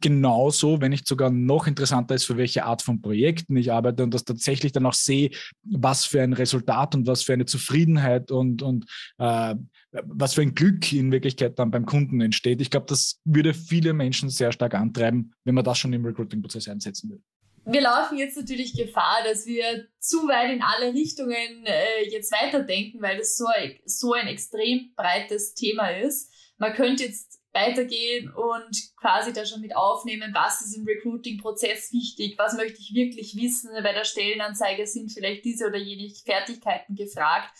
genauso, 0.00 0.80
wenn 0.80 0.90
nicht 0.90 1.06
sogar 1.06 1.30
noch 1.30 1.68
interessanter 1.68 2.14
ist, 2.16 2.24
für 2.24 2.36
welche 2.36 2.64
Art 2.64 2.82
von 2.82 3.00
Projekten 3.00 3.56
ich 3.56 3.70
arbeite 3.70 4.02
und 4.02 4.12
das 4.12 4.24
tatsächlich 4.24 4.72
dann 4.72 4.86
auch 4.86 4.94
sehe, 4.94 5.30
was 5.62 6.04
für 6.04 6.20
ein 6.20 6.32
Resultat 6.32 6.96
und 6.96 7.06
was 7.06 7.22
für 7.22 7.32
eine 7.32 7.46
Zufriedenheit 7.46 8.32
und, 8.32 8.62
und 8.62 8.86
äh, 9.18 9.54
was 9.92 10.34
für 10.34 10.42
ein 10.42 10.54
Glück 10.54 10.92
in 10.92 11.12
Wirklichkeit 11.12 11.58
dann 11.58 11.70
beim 11.70 11.86
Kunden 11.86 12.20
entsteht. 12.20 12.60
Ich 12.60 12.70
glaube, 12.70 12.86
das 12.88 13.20
würde 13.24 13.54
viele 13.54 13.92
Menschen 13.92 14.28
sehr 14.28 14.50
stark 14.50 14.74
antreiben, 14.74 15.32
wenn 15.44 15.54
man 15.54 15.64
das 15.64 15.78
schon 15.78 15.92
im 15.92 16.04
Recruiting-Prozess 16.04 16.68
einsetzen 16.68 17.10
würde. 17.10 17.22
Wir 17.66 17.80
laufen 17.80 18.18
jetzt 18.18 18.36
natürlich 18.36 18.76
Gefahr, 18.76 19.18
dass 19.24 19.46
wir 19.46 19.86
zu 19.98 20.28
weit 20.28 20.52
in 20.52 20.62
alle 20.62 20.92
Richtungen 20.92 21.64
äh, 21.64 22.10
jetzt 22.10 22.30
weiterdenken, 22.32 23.00
weil 23.00 23.16
das 23.16 23.36
so, 23.36 23.46
so 23.86 24.12
ein 24.12 24.26
extrem 24.26 24.92
breites 24.96 25.54
Thema 25.54 25.88
ist. 25.88 26.30
Man 26.58 26.74
könnte 26.74 27.04
jetzt 27.04 27.40
weitergehen 27.54 28.32
und 28.34 28.76
quasi 28.96 29.32
da 29.32 29.46
schon 29.46 29.60
mit 29.60 29.76
aufnehmen, 29.76 30.34
was 30.34 30.60
ist 30.60 30.76
im 30.76 30.84
Recruiting-Prozess 30.84 31.92
wichtig, 31.92 32.34
was 32.36 32.56
möchte 32.56 32.80
ich 32.80 32.92
wirklich 32.94 33.36
wissen, 33.36 33.70
bei 33.82 33.92
der 33.92 34.04
Stellenanzeige 34.04 34.86
sind 34.86 35.12
vielleicht 35.12 35.44
diese 35.44 35.68
oder 35.68 35.78
jene 35.78 36.12
Fertigkeiten 36.24 36.96
gefragt. 36.96 37.50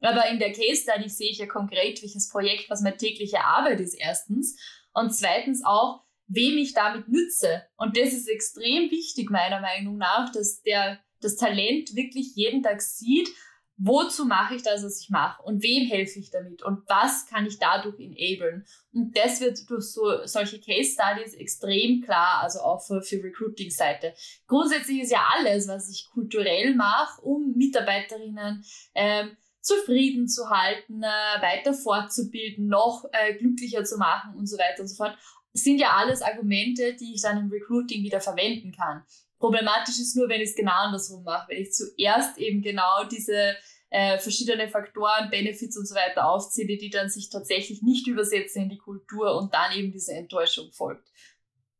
Aber 0.00 0.28
in 0.28 0.38
der 0.38 0.52
Case 0.52 0.82
Study 0.82 1.08
sehe 1.08 1.30
ich 1.30 1.38
ja 1.38 1.46
konkret, 1.46 2.02
welches 2.02 2.28
Projekt, 2.28 2.68
was 2.68 2.82
meine 2.82 2.96
tägliche 2.96 3.42
Arbeit 3.42 3.80
ist, 3.80 3.94
erstens. 3.94 4.58
Und 4.92 5.14
zweitens 5.14 5.64
auch, 5.64 6.04
wem 6.26 6.58
ich 6.58 6.74
damit 6.74 7.08
nütze. 7.08 7.62
Und 7.76 7.96
das 7.96 8.12
ist 8.12 8.28
extrem 8.28 8.90
wichtig, 8.90 9.30
meiner 9.30 9.60
Meinung 9.60 9.96
nach, 9.96 10.30
dass 10.32 10.60
der, 10.62 11.00
das 11.20 11.36
Talent 11.36 11.94
wirklich 11.94 12.34
jeden 12.34 12.62
Tag 12.62 12.82
sieht, 12.82 13.28
wozu 13.76 14.24
mache 14.24 14.54
ich 14.54 14.62
das, 14.62 14.84
was 14.84 15.00
ich 15.00 15.10
mache 15.10 15.42
und 15.42 15.62
wem 15.62 15.88
helfe 15.88 16.18
ich 16.18 16.30
damit 16.30 16.62
und 16.62 16.82
was 16.88 17.26
kann 17.26 17.46
ich 17.46 17.58
dadurch 17.58 17.98
enablen. 17.98 18.64
Und 18.92 19.16
das 19.16 19.40
wird 19.40 19.58
durch 19.68 19.84
so 19.84 20.24
solche 20.24 20.60
Case 20.60 20.92
Studies 20.92 21.34
extrem 21.34 22.02
klar, 22.02 22.42
also 22.42 22.60
auch 22.60 22.80
für, 22.80 23.02
für 23.02 23.22
Recruiting-Seite. 23.22 24.14
Grundsätzlich 24.46 25.02
ist 25.02 25.12
ja 25.12 25.26
alles, 25.36 25.66
was 25.68 25.90
ich 25.90 26.08
kulturell 26.12 26.74
mache, 26.74 27.20
um 27.22 27.54
Mitarbeiterinnen 27.56 28.64
ähm, 28.94 29.36
zufrieden 29.60 30.28
zu 30.28 30.50
halten, 30.50 31.02
äh, 31.02 31.42
weiter 31.42 31.72
fortzubilden, 31.72 32.68
noch 32.68 33.04
äh, 33.12 33.34
glücklicher 33.34 33.82
zu 33.84 33.96
machen 33.96 34.36
und 34.36 34.46
so 34.46 34.58
weiter 34.58 34.82
und 34.82 34.88
so 34.88 34.96
fort, 34.96 35.18
sind 35.54 35.78
ja 35.78 35.92
alles 35.96 36.20
Argumente, 36.20 36.94
die 36.94 37.14
ich 37.14 37.22
dann 37.22 37.38
im 37.38 37.50
Recruiting 37.50 38.02
wieder 38.02 38.20
verwenden 38.20 38.72
kann. 38.72 39.04
Problematisch 39.44 39.98
ist 40.00 40.16
nur, 40.16 40.30
wenn 40.30 40.40
ich 40.40 40.48
es 40.48 40.56
genau 40.56 40.72
andersrum 40.72 41.22
mache, 41.22 41.50
wenn 41.50 41.60
ich 41.60 41.70
zuerst 41.70 42.38
eben 42.38 42.62
genau 42.62 43.04
diese 43.12 43.54
äh, 43.90 44.16
verschiedene 44.16 44.68
Faktoren, 44.68 45.28
Benefits 45.28 45.76
und 45.76 45.86
so 45.86 45.94
weiter 45.94 46.26
aufzähle, 46.26 46.78
die 46.78 46.88
dann 46.88 47.10
sich 47.10 47.28
tatsächlich 47.28 47.82
nicht 47.82 48.06
übersetzen 48.06 48.62
in 48.62 48.68
die 48.70 48.78
Kultur 48.78 49.36
und 49.36 49.52
dann 49.52 49.76
eben 49.76 49.92
diese 49.92 50.14
Enttäuschung 50.14 50.72
folgt. 50.72 51.06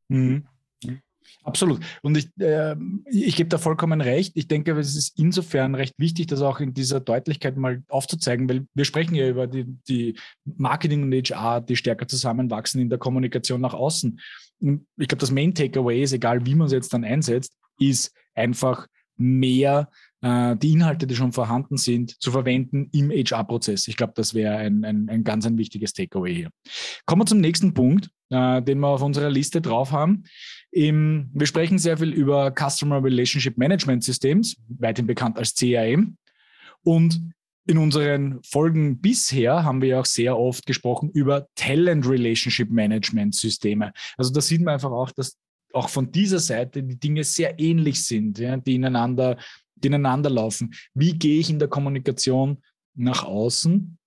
Mhm. 0.09 0.47
Absolut. 1.43 1.79
Und 2.03 2.17
ich, 2.17 2.27
äh, 2.39 2.75
ich 3.05 3.35
gebe 3.35 3.49
da 3.49 3.57
vollkommen 3.57 4.01
recht. 4.01 4.35
Ich 4.35 4.47
denke, 4.47 4.71
es 4.77 4.95
ist 4.95 5.17
insofern 5.17 5.73
recht 5.73 5.93
wichtig, 5.97 6.27
das 6.27 6.41
auch 6.41 6.59
in 6.59 6.73
dieser 6.73 6.99
Deutlichkeit 6.99 7.57
mal 7.57 7.83
aufzuzeigen, 7.87 8.47
weil 8.47 8.67
wir 8.75 8.85
sprechen 8.85 9.15
ja 9.15 9.27
über 9.27 9.47
die, 9.47 9.65
die 9.87 10.19
Marketing 10.43 11.03
und 11.03 11.13
HR, 11.13 11.61
die 11.61 11.75
stärker 11.75 12.07
zusammenwachsen 12.07 12.79
in 12.79 12.89
der 12.89 12.99
Kommunikation 12.99 13.61
nach 13.61 13.73
außen. 13.73 14.19
Ich 14.59 15.07
glaube, 15.07 15.17
das 15.17 15.31
Main 15.31 15.53
Takeaway 15.53 16.01
ist, 16.01 16.13
egal 16.13 16.45
wie 16.45 16.55
man 16.55 16.67
es 16.67 16.73
jetzt 16.73 16.93
dann 16.93 17.03
einsetzt, 17.03 17.55
ist 17.79 18.13
einfach 18.33 18.87
mehr 19.17 19.89
äh, 20.21 20.55
die 20.57 20.73
Inhalte, 20.73 21.07
die 21.07 21.15
schon 21.15 21.31
vorhanden 21.31 21.77
sind, 21.77 22.21
zu 22.21 22.31
verwenden 22.31 22.89
im 22.91 23.11
HR-Prozess. 23.11 23.87
Ich 23.87 23.97
glaube, 23.97 24.13
das 24.15 24.33
wäre 24.33 24.57
ein, 24.57 24.83
ein, 24.83 25.09
ein 25.09 25.23
ganz 25.23 25.45
ein 25.45 25.57
wichtiges 25.57 25.93
Takeaway 25.93 26.33
hier. 26.33 26.49
Kommen 27.05 27.21
wir 27.21 27.25
zum 27.25 27.39
nächsten 27.39 27.73
Punkt, 27.73 28.09
äh, 28.29 28.61
den 28.61 28.79
wir 28.79 28.87
auf 28.87 29.01
unserer 29.01 29.29
Liste 29.29 29.61
drauf 29.61 29.91
haben. 29.91 30.23
Im, 30.71 31.29
wir 31.33 31.47
sprechen 31.47 31.77
sehr 31.77 31.97
viel 31.97 32.11
über 32.11 32.51
Customer 32.51 33.03
Relationship 33.03 33.57
Management 33.57 34.03
Systems, 34.03 34.57
weithin 34.67 35.07
bekannt 35.07 35.37
als 35.37 35.55
CRM. 35.55 36.17
Und 36.83 37.21
in 37.67 37.77
unseren 37.77 38.41
Folgen 38.43 38.99
bisher 38.99 39.63
haben 39.63 39.81
wir 39.81 39.89
ja 39.89 39.99
auch 39.99 40.05
sehr 40.05 40.37
oft 40.37 40.65
gesprochen 40.65 41.09
über 41.09 41.47
Talent 41.55 42.07
Relationship 42.07 42.69
Management 42.69 43.33
Systeme. 43.33 43.91
Also 44.17 44.31
da 44.31 44.41
sieht 44.41 44.61
man 44.61 44.75
einfach 44.75 44.91
auch, 44.91 45.11
dass 45.11 45.37
auch 45.73 45.89
von 45.89 46.11
dieser 46.11 46.39
Seite 46.39 46.83
die 46.83 46.99
Dinge 46.99 47.23
sehr 47.23 47.59
ähnlich 47.59 48.05
sind, 48.05 48.39
ja, 48.39 48.55
die 48.57 48.75
ineinander, 48.75 49.37
die 49.75 49.87
ineinander 49.87 50.29
laufen. 50.29 50.73
Wie 50.93 51.17
gehe 51.17 51.39
ich 51.39 51.49
in 51.49 51.59
der 51.59 51.67
Kommunikation 51.67 52.61
nach 52.93 53.23
außen, 53.23 53.97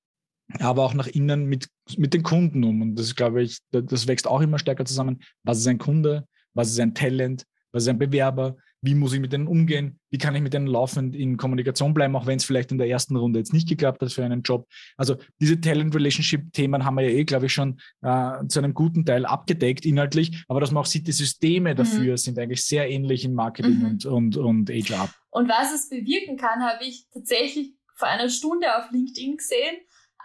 aber 0.61 0.85
auch 0.85 0.95
nach 0.95 1.09
innen 1.09 1.47
mit, 1.47 1.69
mit 1.97 2.15
den 2.15 2.23
Kunden 2.23 2.65
um? 2.65 2.81
Und 2.81 2.95
das 2.95 3.15
glaube 3.15 3.43
ich, 3.43 3.59
das 3.71 4.07
wächst 4.07 4.27
auch 4.27 4.41
immer 4.41 4.59
stärker 4.59 4.85
zusammen. 4.85 5.21
Was 5.43 5.59
ist 5.59 5.67
ein 5.67 5.79
Kunde? 5.79 6.27
Was 6.55 6.71
ist 6.71 6.81
ein 6.81 6.95
Talent? 6.95 7.45
Was 7.73 7.83
ist 7.83 7.89
ein 7.89 7.99
Bewerber? 7.99 8.57
Wie 8.81 8.95
muss 8.95 9.13
ich 9.13 9.21
mit 9.21 9.33
denen 9.33 9.47
umgehen, 9.47 9.99
wie 10.11 10.19
kann 10.19 10.35
ich 10.35 10.43
mit 10.43 10.55
denen 10.55 10.67
laufend 10.67 11.17
in 11.17 11.37
Kommunikation 11.37 11.95
bleiben, 11.95 12.15
auch 12.17 12.27
wenn 12.27 12.37
es 12.37 12.45
vielleicht 12.45 12.71
in 12.71 12.79
der 12.79 12.89
ersten 12.89 13.17
Runde 13.17 13.39
jetzt 13.39 13.53
nicht 13.53 13.69
geklappt 13.69 14.01
hat 14.03 14.13
für 14.13 14.25
einen 14.25 14.43
Job. 14.43 14.69
Also 14.97 15.17
diese 15.41 15.61
Talent-Relationship-Themen 15.61 16.85
haben 16.85 16.97
wir 16.97 17.09
ja 17.09 17.17
eh, 17.17 17.25
glaube 17.25 17.47
ich, 17.47 17.53
schon 17.53 17.81
äh, 18.03 18.47
zu 18.47 18.61
einem 18.61 18.75
guten 18.75 19.05
Teil 19.05 19.27
abgedeckt 19.27 19.85
inhaltlich, 19.85 20.45
aber 20.49 20.61
dass 20.61 20.71
man 20.71 20.83
auch 20.83 20.87
sieht, 20.87 21.07
die 21.07 21.13
Systeme 21.13 21.75
dafür 21.75 22.13
mhm. 22.13 22.17
sind 22.17 22.39
eigentlich 22.39 22.65
sehr 22.65 22.89
ähnlich 22.89 23.25
in 23.25 23.35
Marketing 23.35 23.79
mhm. 23.79 23.87
und, 23.87 24.07
und, 24.07 24.37
und 24.37 24.71
HR. 24.71 25.09
Und 25.31 25.49
was 25.49 25.73
es 25.73 25.89
bewirken 25.89 26.37
kann, 26.37 26.63
habe 26.63 26.85
ich 26.85 27.07
tatsächlich 27.13 27.75
vor 27.95 28.09
einer 28.09 28.29
Stunde 28.29 28.77
auf 28.77 28.91
LinkedIn 28.91 29.37
gesehen, 29.37 29.77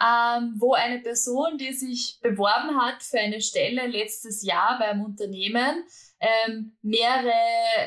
ähm, 0.02 0.56
wo 0.58 0.74
eine 0.74 1.00
Person, 1.00 1.58
die 1.58 1.74
sich 1.74 2.20
beworben 2.22 2.80
hat 2.82 3.04
für 3.04 3.20
eine 3.20 3.42
Stelle 3.42 3.88
letztes 3.88 4.44
Jahr 4.44 4.80
beim 4.80 5.02
Unternehmen, 5.02 5.84
ähm, 6.24 6.78
mehrere 6.82 7.34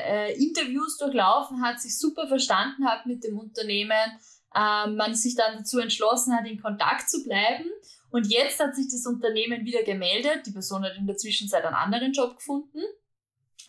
äh, 0.05 0.35
Interviews 0.37 0.97
durchlaufen 0.97 1.61
hat, 1.63 1.81
sich 1.81 1.97
super 1.97 2.27
verstanden 2.27 2.85
hat 2.87 3.07
mit 3.07 3.23
dem 3.23 3.39
Unternehmen, 3.39 4.19
ähm, 4.55 4.95
man 4.95 5.15
sich 5.15 5.35
dann 5.35 5.57
dazu 5.57 5.79
entschlossen 5.79 6.35
hat, 6.35 6.45
in 6.45 6.61
Kontakt 6.61 7.09
zu 7.09 7.23
bleiben. 7.23 7.65
Und 8.11 8.27
jetzt 8.27 8.59
hat 8.59 8.75
sich 8.75 8.87
das 8.91 9.05
Unternehmen 9.07 9.65
wieder 9.65 9.83
gemeldet. 9.83 10.45
Die 10.45 10.51
Person 10.51 10.83
hat 10.83 10.95
in 10.97 11.07
der 11.07 11.17
Zwischenzeit 11.17 11.65
einen 11.65 11.75
anderen 11.75 12.13
Job 12.13 12.37
gefunden. 12.37 12.79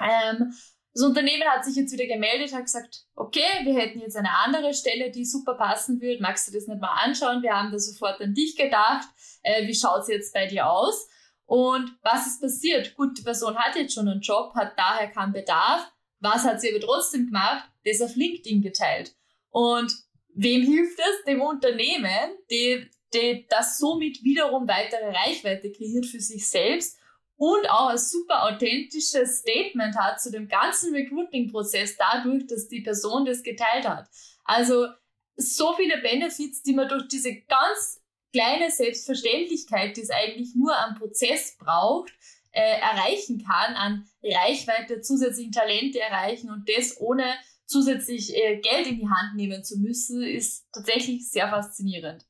Ähm, 0.00 0.54
das 0.94 1.02
Unternehmen 1.02 1.48
hat 1.48 1.64
sich 1.64 1.76
jetzt 1.76 1.92
wieder 1.92 2.06
gemeldet, 2.06 2.52
hat 2.52 2.64
gesagt, 2.64 3.04
okay, 3.14 3.64
wir 3.64 3.75
hätten 3.75 4.00
jetzt 4.00 4.16
eine 4.16 4.30
andere 4.44 4.75
Stelle, 4.75 5.10
die 5.10 5.25
super 5.25 5.54
passen 5.54 6.00
würde. 6.00 6.20
Magst 6.20 6.48
du 6.48 6.52
das 6.52 6.66
nicht 6.66 6.80
mal 6.80 6.94
anschauen? 7.04 7.42
Wir 7.42 7.54
haben 7.54 7.72
da 7.72 7.78
sofort 7.78 8.20
an 8.20 8.34
dich 8.34 8.54
gedacht. 8.56 9.08
Äh, 9.42 9.66
wie 9.66 9.75
schaut 9.75 10.02
es 10.02 10.08
jetzt 10.08 10.34
bei 10.34 10.46
dir 10.46 10.68
aus? 10.68 11.08
Und 11.49 11.97
was 12.02 12.26
ist 12.26 12.43
passiert? 12.43 12.95
Gut, 12.95 13.17
die 13.17 13.23
Person 13.23 13.57
hat 13.57 13.75
jetzt 13.75 13.95
schon 13.95 14.07
einen 14.07 14.21
Job, 14.21 14.55
hat 14.55 14.78
daher 14.78 15.09
keinen 15.09 15.33
Bedarf. 15.33 15.90
Was 16.21 16.45
hat 16.45 16.61
sie 16.61 16.69
aber 16.71 16.85
trotzdem 16.85 17.25
gemacht? 17.25 17.64
Das 17.87 18.02
auf 18.02 18.14
LinkedIn 18.17 18.61
geteilt. 18.61 19.14
Und 19.49 19.90
wem 20.35 20.61
hilft 20.62 20.99
es? 20.99 21.25
Dem 21.26 21.40
Unternehmen, 21.40 22.37
die, 22.50 22.87
die 23.14 23.47
das 23.49 23.78
somit 23.78 24.23
wiederum 24.23 24.69
weitere 24.69 25.09
Reichweite 25.09 25.73
kreiert 25.73 26.05
für 26.05 26.21
sich 26.21 26.47
selbst 26.47 26.99
und 27.38 27.71
auch 27.71 27.88
ein 27.88 27.99
super 27.99 28.43
authentisches 28.43 29.38
Statement 29.38 29.97
hat 29.97 30.21
zu 30.21 30.31
dem 30.31 30.49
ganzen 30.49 30.95
Recruiting-Prozess 30.95 31.97
dadurch, 31.97 32.47
dass 32.47 32.69
die 32.69 32.83
Person 32.83 33.25
das 33.25 33.43
geteilt 33.43 33.88
hat. 33.88 34.07
Also 34.45 34.88
so 35.37 35.73
viele 35.78 35.97
Benefits, 36.02 36.62
die 36.62 36.75
man 36.75 36.90
durch 36.90 37.09
diese 37.09 37.40
ganz 37.43 38.02
kleine 38.32 38.70
Selbstverständlichkeit, 38.70 39.97
die 39.97 40.02
es 40.02 40.11
eigentlich 40.11 40.54
nur 40.54 40.76
am 40.76 40.97
Prozess 40.97 41.56
braucht, 41.58 42.12
äh, 42.52 42.80
erreichen 42.80 43.44
kann, 43.44 43.75
an 43.75 44.04
Reichweite, 44.23 45.00
zusätzlichen 45.00 45.52
Talente 45.52 46.00
erreichen 46.00 46.50
und 46.50 46.68
das 46.68 47.00
ohne 47.00 47.25
zusätzlich 47.66 48.35
äh, 48.35 48.61
Geld 48.61 48.87
in 48.87 48.99
die 48.99 49.08
Hand 49.08 49.37
nehmen 49.37 49.62
zu 49.62 49.78
müssen, 49.78 50.23
ist 50.23 50.66
tatsächlich 50.73 51.30
sehr 51.30 51.49
faszinierend. 51.49 52.25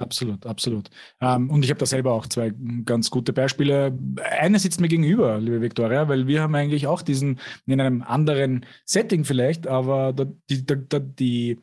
Absolut, 0.00 0.44
absolut. 0.44 0.90
Ähm, 1.20 1.50
und 1.50 1.64
ich 1.64 1.70
habe 1.70 1.80
da 1.80 1.86
selber 1.86 2.12
auch 2.12 2.26
zwei 2.26 2.52
ganz 2.84 3.10
gute 3.10 3.32
Beispiele. 3.32 3.96
Eine 4.22 4.58
sitzt 4.58 4.80
mir 4.80 4.88
gegenüber, 4.88 5.38
liebe 5.38 5.62
Viktoria, 5.62 6.08
weil 6.08 6.26
wir 6.26 6.42
haben 6.42 6.54
eigentlich 6.54 6.86
auch 6.86 7.00
diesen 7.00 7.40
in 7.66 7.80
einem 7.80 8.02
anderen 8.02 8.66
Setting 8.84 9.24
vielleicht, 9.24 9.66
aber 9.66 10.12
die, 10.12 10.66
die, 10.66 10.76
die 11.18 11.58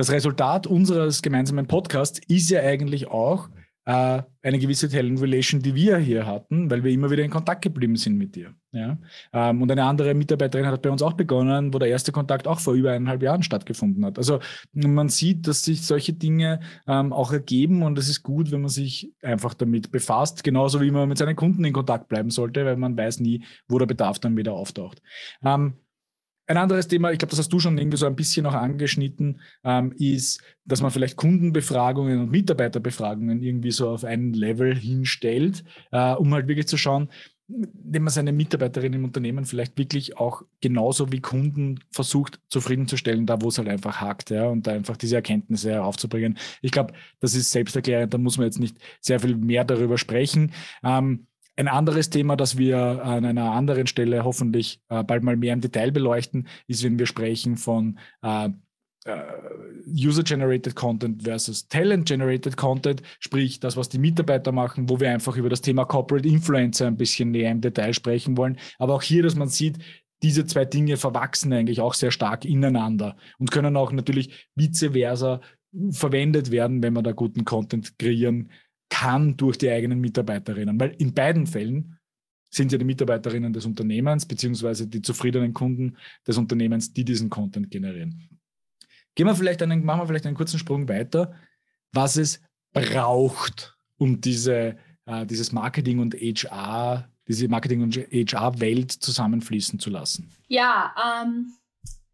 das 0.00 0.10
Resultat 0.10 0.66
unseres 0.66 1.20
gemeinsamen 1.20 1.66
Podcasts 1.66 2.22
ist 2.26 2.48
ja 2.48 2.62
eigentlich 2.62 3.08
auch 3.08 3.50
äh, 3.84 4.22
eine 4.42 4.58
gewisse 4.58 4.88
Talent 4.88 5.20
Relation, 5.20 5.60
die 5.60 5.74
wir 5.74 5.98
hier 5.98 6.26
hatten, 6.26 6.70
weil 6.70 6.82
wir 6.82 6.90
immer 6.90 7.10
wieder 7.10 7.22
in 7.22 7.30
Kontakt 7.30 7.60
geblieben 7.60 7.96
sind 7.96 8.16
mit 8.16 8.34
dir. 8.34 8.54
Ja? 8.72 8.96
Ähm, 9.34 9.60
und 9.60 9.70
eine 9.70 9.84
andere 9.84 10.14
Mitarbeiterin 10.14 10.64
hat 10.64 10.80
bei 10.80 10.88
uns 10.88 11.02
auch 11.02 11.12
begonnen, 11.12 11.74
wo 11.74 11.78
der 11.78 11.90
erste 11.90 12.12
Kontakt 12.12 12.48
auch 12.48 12.60
vor 12.60 12.72
über 12.72 12.92
eineinhalb 12.92 13.22
Jahren 13.22 13.42
stattgefunden 13.42 14.02
hat. 14.06 14.16
Also 14.16 14.40
man 14.72 15.10
sieht, 15.10 15.46
dass 15.46 15.64
sich 15.64 15.82
solche 15.82 16.14
Dinge 16.14 16.60
ähm, 16.86 17.12
auch 17.12 17.30
ergeben 17.30 17.82
und 17.82 17.98
es 17.98 18.08
ist 18.08 18.22
gut, 18.22 18.52
wenn 18.52 18.62
man 18.62 18.70
sich 18.70 19.12
einfach 19.20 19.52
damit 19.52 19.90
befasst, 19.90 20.44
genauso 20.44 20.80
wie 20.80 20.90
man 20.90 21.10
mit 21.10 21.18
seinen 21.18 21.36
Kunden 21.36 21.62
in 21.62 21.74
Kontakt 21.74 22.08
bleiben 22.08 22.30
sollte, 22.30 22.64
weil 22.64 22.76
man 22.76 22.96
weiß 22.96 23.20
nie, 23.20 23.44
wo 23.68 23.78
der 23.78 23.84
Bedarf 23.84 24.18
dann 24.18 24.38
wieder 24.38 24.54
auftaucht. 24.54 25.02
Ähm, 25.44 25.74
ein 26.50 26.56
anderes 26.56 26.88
Thema, 26.88 27.12
ich 27.12 27.18
glaube, 27.18 27.30
das 27.30 27.38
hast 27.38 27.52
du 27.52 27.60
schon 27.60 27.78
irgendwie 27.78 27.96
so 27.96 28.06
ein 28.06 28.16
bisschen 28.16 28.42
noch 28.42 28.54
angeschnitten, 28.54 29.40
ähm, 29.62 29.92
ist, 29.96 30.42
dass 30.64 30.82
man 30.82 30.90
vielleicht 30.90 31.16
Kundenbefragungen 31.16 32.20
und 32.20 32.30
Mitarbeiterbefragungen 32.32 33.40
irgendwie 33.40 33.70
so 33.70 33.88
auf 33.88 34.04
ein 34.04 34.32
Level 34.32 34.74
hinstellt, 34.74 35.62
äh, 35.92 36.12
um 36.12 36.34
halt 36.34 36.48
wirklich 36.48 36.66
zu 36.66 36.76
schauen, 36.76 37.08
wenn 37.46 38.02
man 38.02 38.12
seine 38.12 38.32
Mitarbeiterin 38.32 38.92
im 38.92 39.04
Unternehmen 39.04 39.44
vielleicht 39.44 39.78
wirklich 39.78 40.16
auch 40.18 40.42
genauso 40.60 41.12
wie 41.12 41.20
Kunden 41.20 41.80
versucht 41.92 42.40
zufriedenzustellen, 42.48 43.26
da 43.26 43.40
wo 43.40 43.48
es 43.48 43.58
halt 43.58 43.68
einfach 43.68 44.00
hakt, 44.00 44.30
ja, 44.30 44.46
und 44.46 44.66
da 44.66 44.72
einfach 44.72 44.96
diese 44.96 45.16
Erkenntnisse 45.16 45.70
heraufzubringen. 45.70 46.36
Ich 46.62 46.72
glaube, 46.72 46.94
das 47.20 47.34
ist 47.34 47.52
selbsterklärend, 47.52 48.12
da 48.12 48.18
muss 48.18 48.38
man 48.38 48.46
jetzt 48.46 48.58
nicht 48.58 48.76
sehr 49.00 49.20
viel 49.20 49.36
mehr 49.36 49.64
darüber 49.64 49.98
sprechen. 49.98 50.52
Ähm, 50.82 51.26
ein 51.60 51.68
anderes 51.68 52.10
Thema, 52.10 52.36
das 52.36 52.56
wir 52.56 53.04
an 53.04 53.24
einer 53.24 53.52
anderen 53.52 53.86
Stelle 53.86 54.24
hoffentlich 54.24 54.80
äh, 54.88 55.04
bald 55.04 55.22
mal 55.22 55.36
mehr 55.36 55.52
im 55.52 55.60
Detail 55.60 55.92
beleuchten, 55.92 56.48
ist, 56.66 56.82
wenn 56.82 56.98
wir 56.98 57.06
sprechen 57.06 57.56
von 57.56 57.98
äh, 58.22 58.48
äh, 59.04 59.22
User-Generated 59.86 60.74
Content 60.74 61.22
versus 61.22 61.68
Talent-Generated 61.68 62.56
Content, 62.56 63.02
sprich 63.18 63.60
das, 63.60 63.76
was 63.76 63.90
die 63.90 63.98
Mitarbeiter 63.98 64.52
machen, 64.52 64.88
wo 64.88 65.00
wir 65.00 65.10
einfach 65.10 65.36
über 65.36 65.50
das 65.50 65.60
Thema 65.60 65.84
Corporate 65.84 66.26
Influencer 66.26 66.86
ein 66.86 66.96
bisschen 66.96 67.30
näher 67.30 67.50
im 67.50 67.60
Detail 67.60 67.92
sprechen 67.92 68.36
wollen. 68.36 68.58
Aber 68.78 68.94
auch 68.94 69.02
hier, 69.02 69.22
dass 69.22 69.36
man 69.36 69.48
sieht, 69.48 69.78
diese 70.22 70.44
zwei 70.46 70.64
Dinge 70.64 70.96
verwachsen 70.96 71.52
eigentlich 71.52 71.80
auch 71.80 71.94
sehr 71.94 72.10
stark 72.10 72.44
ineinander 72.44 73.16
und 73.38 73.50
können 73.50 73.76
auch 73.76 73.92
natürlich 73.92 74.48
vice 74.54 74.90
versa 74.92 75.40
verwendet 75.92 76.50
werden, 76.50 76.82
wenn 76.82 76.92
man 76.92 77.04
da 77.04 77.12
guten 77.12 77.44
Content 77.44 77.98
kreieren 77.98 78.50
kann 78.90 79.36
durch 79.36 79.56
die 79.56 79.70
eigenen 79.70 80.00
Mitarbeiterinnen. 80.00 80.78
Weil 80.78 80.90
in 80.98 81.14
beiden 81.14 81.46
Fällen 81.46 81.96
sind 82.50 82.72
ja 82.72 82.78
die 82.78 82.84
Mitarbeiterinnen 82.84 83.52
des 83.52 83.64
Unternehmens 83.64 84.26
beziehungsweise 84.26 84.86
die 84.86 85.00
zufriedenen 85.00 85.54
Kunden 85.54 85.96
des 86.26 86.36
Unternehmens, 86.36 86.92
die 86.92 87.04
diesen 87.04 87.30
Content 87.30 87.70
generieren. 87.70 88.28
Gehen 89.14 89.26
wir 89.26 89.34
vielleicht 89.34 89.62
einen, 89.62 89.84
machen 89.84 90.02
wir 90.02 90.06
vielleicht 90.06 90.26
einen 90.26 90.36
kurzen 90.36 90.58
Sprung 90.58 90.88
weiter, 90.88 91.34
was 91.92 92.16
es 92.16 92.42
braucht, 92.72 93.76
um 93.96 94.20
diese, 94.20 94.76
äh, 95.06 95.26
dieses 95.26 95.52
Marketing 95.52 96.00
und 96.00 96.14
HR, 96.14 97.08
diese 97.26 97.48
Marketing- 97.48 97.82
und 97.82 97.96
HR-Welt 97.96 98.90
zusammenfließen 98.90 99.78
zu 99.78 99.90
lassen. 99.90 100.30
Ja, 100.48 100.94
ähm, 101.22 101.52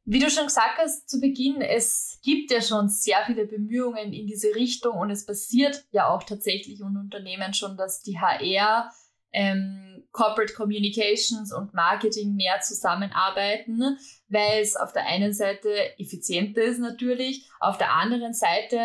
wie 0.07 0.21
du 0.21 0.31
schon 0.31 0.47
gesagt 0.47 0.79
hast 0.79 1.11
zu 1.11 1.21
Beginn, 1.21 1.61
es 1.61 2.21
gibt 2.23 2.53
ja 2.53 2.63
schon 2.63 2.89
sehr 2.89 3.19
viele 3.27 3.45
Bemühungen 3.45 4.13
in 4.13 4.29
diese 4.29 4.55
Richtung 4.55 4.97
und 4.97 5.11
es 5.11 5.27
passiert 5.27 5.85
ja 5.91 6.09
auch 6.09 6.23
tatsächlich 6.23 6.81
in 6.81 6.97
Unternehmen 6.97 7.53
schon, 7.53 7.77
dass 7.77 8.03
die 8.03 8.19
HR, 8.19 8.93
ähm, 9.33 10.05
Corporate 10.13 10.55
Communications 10.55 11.53
und 11.53 11.75
Marketing 11.75 12.37
mehr 12.37 12.61
zusammenarbeiten, 12.61 13.99
weil 14.29 14.63
es 14.63 14.77
auf 14.77 14.93
der 14.93 15.07
einen 15.07 15.35
Seite 15.35 15.99
effizienter 15.99 16.63
ist 16.63 16.79
natürlich, 16.79 17.51
auf 17.59 17.77
der 17.77 17.93
anderen 17.93 18.33
Seite 18.33 18.79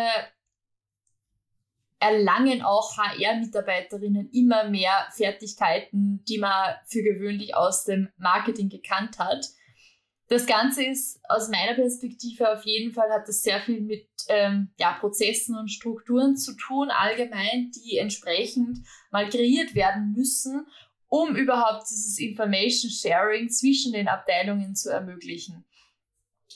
erlangen 2.00 2.62
auch 2.62 2.96
HR-Mitarbeiterinnen 2.98 4.28
immer 4.32 4.68
mehr 4.68 5.06
Fertigkeiten, 5.12 6.24
die 6.28 6.38
man 6.38 6.74
für 6.84 7.02
gewöhnlich 7.02 7.54
aus 7.54 7.84
dem 7.84 8.08
Marketing 8.18 8.68
gekannt 8.68 9.20
hat. 9.20 9.46
Das 10.32 10.46
Ganze 10.46 10.82
ist 10.82 11.20
aus 11.28 11.50
meiner 11.50 11.74
Perspektive 11.74 12.50
auf 12.50 12.64
jeden 12.64 12.94
Fall, 12.94 13.10
hat 13.10 13.28
das 13.28 13.42
sehr 13.42 13.60
viel 13.60 13.82
mit 13.82 14.08
ähm, 14.28 14.70
ja, 14.78 14.94
Prozessen 14.94 15.58
und 15.58 15.68
Strukturen 15.68 16.38
zu 16.38 16.56
tun, 16.56 16.88
allgemein, 16.88 17.70
die 17.72 17.98
entsprechend 17.98 18.78
mal 19.10 19.28
kreiert 19.28 19.74
werden 19.74 20.14
müssen, 20.16 20.66
um 21.08 21.36
überhaupt 21.36 21.82
dieses 21.90 22.18
Information 22.18 22.90
Sharing 22.90 23.50
zwischen 23.50 23.92
den 23.92 24.08
Abteilungen 24.08 24.74
zu 24.74 24.88
ermöglichen. 24.88 25.66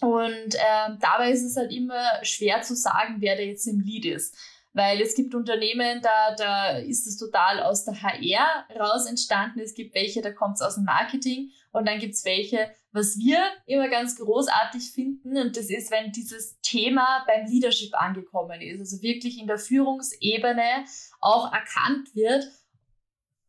Und 0.00 0.54
ähm, 0.54 0.96
dabei 0.98 1.32
ist 1.32 1.44
es 1.44 1.58
halt 1.58 1.70
immer 1.70 2.02
schwer 2.22 2.62
zu 2.62 2.74
sagen, 2.74 3.16
wer 3.18 3.36
da 3.36 3.42
jetzt 3.42 3.66
im 3.66 3.80
Lead 3.80 4.06
ist. 4.06 4.34
Weil 4.76 5.00
es 5.00 5.14
gibt 5.14 5.34
Unternehmen, 5.34 6.02
da, 6.02 6.34
da 6.36 6.76
ist 6.76 7.06
es 7.06 7.16
total 7.16 7.62
aus 7.62 7.86
der 7.86 7.94
HR 7.94 8.66
raus 8.78 9.06
entstanden. 9.06 9.60
Es 9.60 9.72
gibt 9.72 9.94
welche, 9.94 10.20
da 10.20 10.30
kommt 10.30 10.56
es 10.56 10.60
aus 10.60 10.74
dem 10.74 10.84
Marketing. 10.84 11.50
Und 11.72 11.88
dann 11.88 11.98
gibt 11.98 12.12
es 12.12 12.26
welche, 12.26 12.70
was 12.92 13.16
wir 13.16 13.38
immer 13.64 13.88
ganz 13.88 14.16
großartig 14.16 14.92
finden, 14.92 15.38
und 15.38 15.56
das 15.56 15.70
ist, 15.70 15.90
wenn 15.90 16.12
dieses 16.12 16.60
Thema 16.60 17.24
beim 17.26 17.46
Leadership 17.46 17.94
angekommen 17.94 18.60
ist. 18.60 18.80
Also 18.80 19.00
wirklich 19.00 19.38
in 19.38 19.46
der 19.46 19.56
Führungsebene 19.56 20.84
auch 21.22 21.50
erkannt 21.54 22.14
wird, 22.14 22.46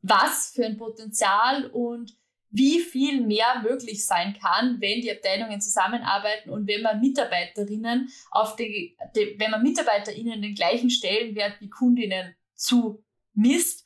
was 0.02 0.54
für 0.56 0.66
ein 0.66 0.78
Potenzial 0.78 1.66
und 1.66 2.17
wie 2.50 2.80
viel 2.80 3.22
mehr 3.26 3.62
möglich 3.62 4.06
sein 4.06 4.38
kann, 4.42 4.80
wenn 4.80 5.02
die 5.02 5.12
Abteilungen 5.12 5.62
zusammenarbeiten 5.62 6.50
und 6.50 6.68
wenn 6.68 6.82
man 6.82 7.00
Mitarbeiterinnen 7.00 8.10
auf 8.32 8.56
die, 8.56 8.98
die 9.16 9.36
wenn 9.38 9.52
man 9.52 9.64
MitarbeiterInnen 9.64 10.42
den 10.42 10.56
gleichen 10.56 10.90
Stellenwert 10.90 11.60
wie 11.60 11.70
Kundinnen 11.70 12.36
zu 12.56 13.04
misst. 13.34 13.86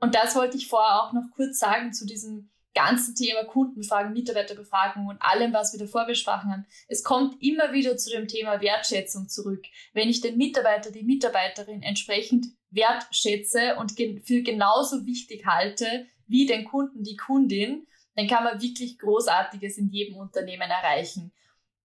Und 0.00 0.14
das 0.14 0.34
wollte 0.34 0.56
ich 0.56 0.68
vorher 0.68 1.02
auch 1.02 1.12
noch 1.12 1.30
kurz 1.34 1.58
sagen 1.58 1.92
zu 1.92 2.06
diesem 2.06 2.50
ganzen 2.74 3.14
Thema 3.14 3.44
Kundenfragen, 3.44 4.12
Mitarbeiterbefragung 4.12 5.06
und 5.06 5.20
allem, 5.20 5.52
was 5.52 5.72
wir 5.72 5.80
davor 5.80 6.06
besprochen 6.06 6.52
haben. 6.52 6.66
Es 6.86 7.02
kommt 7.02 7.42
immer 7.42 7.72
wieder 7.72 7.96
zu 7.96 8.10
dem 8.10 8.28
Thema 8.28 8.60
Wertschätzung 8.60 9.28
zurück. 9.28 9.64
Wenn 9.94 10.08
ich 10.08 10.20
den 10.20 10.36
Mitarbeiter, 10.36 10.92
die 10.92 11.02
Mitarbeiterin 11.02 11.82
entsprechend 11.82 12.46
wertschätze 12.70 13.76
und 13.76 13.92
für 14.24 14.42
genauso 14.42 15.06
wichtig 15.06 15.46
halte 15.46 16.06
wie 16.28 16.46
den 16.46 16.64
Kunden, 16.64 17.02
die 17.02 17.16
Kundin, 17.16 17.86
dann 18.18 18.26
kann 18.26 18.42
man 18.42 18.60
wirklich 18.60 18.98
Großartiges 18.98 19.78
in 19.78 19.90
jedem 19.90 20.16
Unternehmen 20.16 20.68
erreichen. 20.68 21.32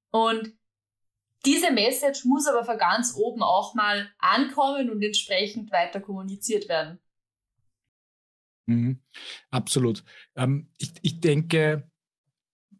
Und 0.10 0.52
diese 1.46 1.72
Message 1.72 2.26
muss 2.26 2.48
aber 2.48 2.66
von 2.66 2.78
ganz 2.78 3.14
oben 3.16 3.44
auch 3.44 3.76
mal 3.76 4.10
ankommen 4.18 4.90
und 4.90 5.04
entsprechend 5.04 5.72
weiter 5.72 6.02
kommuniziert 6.02 6.68
werden. 6.68 7.00
Mhm, 8.66 9.00
absolut. 9.52 10.04
Ähm, 10.36 10.72
ich, 10.80 10.94
ich 11.04 11.20
denke, 11.20 11.88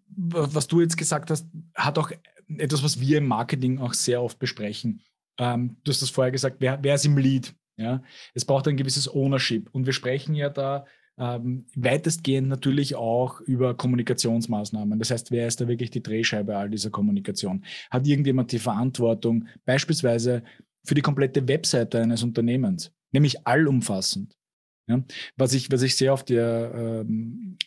was 0.08 0.68
du 0.68 0.82
jetzt 0.82 0.98
gesagt 0.98 1.30
hast, 1.30 1.48
hat 1.76 2.00
auch 2.00 2.12
etwas, 2.48 2.84
was 2.84 3.00
wir 3.00 3.20
im 3.20 3.28
Marketing 3.28 3.80
auch 3.80 3.94
sehr 3.94 4.22
oft 4.22 4.40
besprechen. 4.40 5.04
Ähm, 5.38 5.78
du 5.84 5.92
hast 5.92 6.02
das 6.02 6.10
vorher 6.10 6.32
gesagt, 6.32 6.58
wer, 6.60 6.84
wer 6.84 6.96
ist 6.96 7.06
im 7.06 7.18
Lead? 7.18 7.54
Ja? 7.76 8.02
Es 8.34 8.46
braucht 8.46 8.68
ein 8.68 8.78
gewisses 8.78 9.14
Ownership. 9.14 9.70
Und 9.74 9.86
wir 9.86 9.94
sprechen 9.94 10.34
ja 10.34 10.50
da 10.50 10.86
ähm, 11.18 11.66
weitestgehend 11.76 12.48
natürlich 12.48 12.96
auch 12.96 13.42
über 13.42 13.76
Kommunikationsmaßnahmen. 13.76 14.98
Das 15.00 15.12
heißt, 15.12 15.32
wer 15.32 15.48
ist 15.48 15.62
da 15.62 15.68
wirklich 15.68 15.92
die 15.92 16.04
Drehscheibe 16.04 16.58
all 16.58 16.70
dieser 16.70 16.90
Kommunikation? 16.90 17.64
Hat 17.92 18.08
irgendjemand 18.08 18.52
die 18.52 18.60
Verantwortung, 18.60 19.48
beispielsweise 19.66 20.44
für 20.84 20.96
die 20.96 21.02
komplette 21.02 21.48
Webseite 21.48 22.02
eines 22.02 22.24
Unternehmens, 22.24 22.92
nämlich 23.12 23.46
allumfassend? 23.46 24.36
Ja? 24.88 25.04
Was, 25.38 25.54
ich, 25.54 25.72
was 25.72 25.82
ich 25.82 25.96
sehr 25.96 26.14
auf 26.14 26.24
der 26.24 27.04
ähm, 27.06 27.58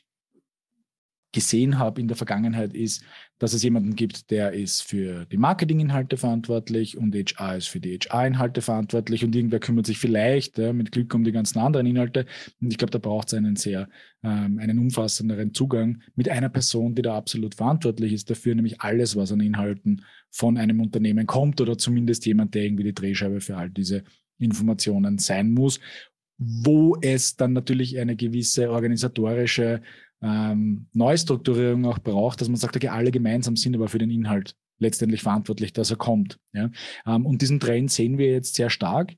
gesehen 1.36 1.78
habe 1.78 2.00
in 2.00 2.08
der 2.08 2.16
Vergangenheit, 2.16 2.72
ist, 2.72 3.04
dass 3.38 3.52
es 3.52 3.62
jemanden 3.62 3.94
gibt, 3.94 4.30
der 4.30 4.52
ist 4.52 4.80
für 4.82 5.26
die 5.26 5.36
Marketinginhalte 5.36 6.16
verantwortlich 6.16 6.96
und 6.96 7.14
HR 7.14 7.56
ist 7.56 7.68
für 7.68 7.78
die 7.78 7.98
HR-Inhalte 7.98 8.62
verantwortlich 8.62 9.22
und 9.22 9.36
irgendwer 9.36 9.60
kümmert 9.60 9.84
sich 9.84 9.98
vielleicht 9.98 10.56
ja, 10.56 10.72
mit 10.72 10.92
Glück 10.92 11.12
um 11.12 11.24
die 11.24 11.32
ganzen 11.32 11.58
anderen 11.58 11.86
Inhalte. 11.86 12.24
Und 12.62 12.70
ich 12.70 12.78
glaube, 12.78 12.90
da 12.90 12.98
braucht 12.98 13.28
es 13.28 13.34
einen 13.34 13.56
sehr, 13.56 13.90
ähm, 14.22 14.58
einen 14.58 14.78
umfassenderen 14.78 15.52
Zugang 15.52 16.00
mit 16.14 16.30
einer 16.30 16.48
Person, 16.48 16.94
die 16.94 17.02
da 17.02 17.14
absolut 17.14 17.54
verantwortlich 17.54 18.14
ist 18.14 18.30
dafür, 18.30 18.54
nämlich 18.54 18.80
alles, 18.80 19.14
was 19.14 19.30
an 19.30 19.40
Inhalten 19.40 20.06
von 20.30 20.56
einem 20.56 20.80
Unternehmen 20.80 21.26
kommt 21.26 21.60
oder 21.60 21.76
zumindest 21.76 22.24
jemand, 22.24 22.54
der 22.54 22.64
irgendwie 22.64 22.84
die 22.84 22.94
Drehscheibe 22.94 23.42
für 23.42 23.58
all 23.58 23.68
diese 23.68 24.04
Informationen 24.38 25.18
sein 25.18 25.52
muss 25.52 25.80
wo 26.38 26.98
es 27.00 27.36
dann 27.36 27.52
natürlich 27.52 27.98
eine 27.98 28.16
gewisse 28.16 28.70
organisatorische 28.70 29.80
ähm, 30.26 30.86
Neustrukturierung 30.92 31.86
auch 31.86 31.98
braucht, 31.98 32.40
dass 32.40 32.48
man 32.48 32.56
sagt, 32.56 32.76
okay, 32.76 32.88
alle 32.88 33.10
gemeinsam 33.10 33.56
sind 33.56 33.76
aber 33.76 33.88
für 33.88 33.98
den 33.98 34.10
Inhalt 34.10 34.56
letztendlich 34.78 35.22
verantwortlich, 35.22 35.72
dass 35.72 35.90
er 35.90 35.96
kommt. 35.96 36.38
Ja? 36.52 36.70
Ähm, 37.06 37.26
und 37.26 37.42
diesen 37.42 37.60
Trend 37.60 37.90
sehen 37.90 38.18
wir 38.18 38.30
jetzt 38.30 38.54
sehr 38.56 38.70
stark. 38.70 39.14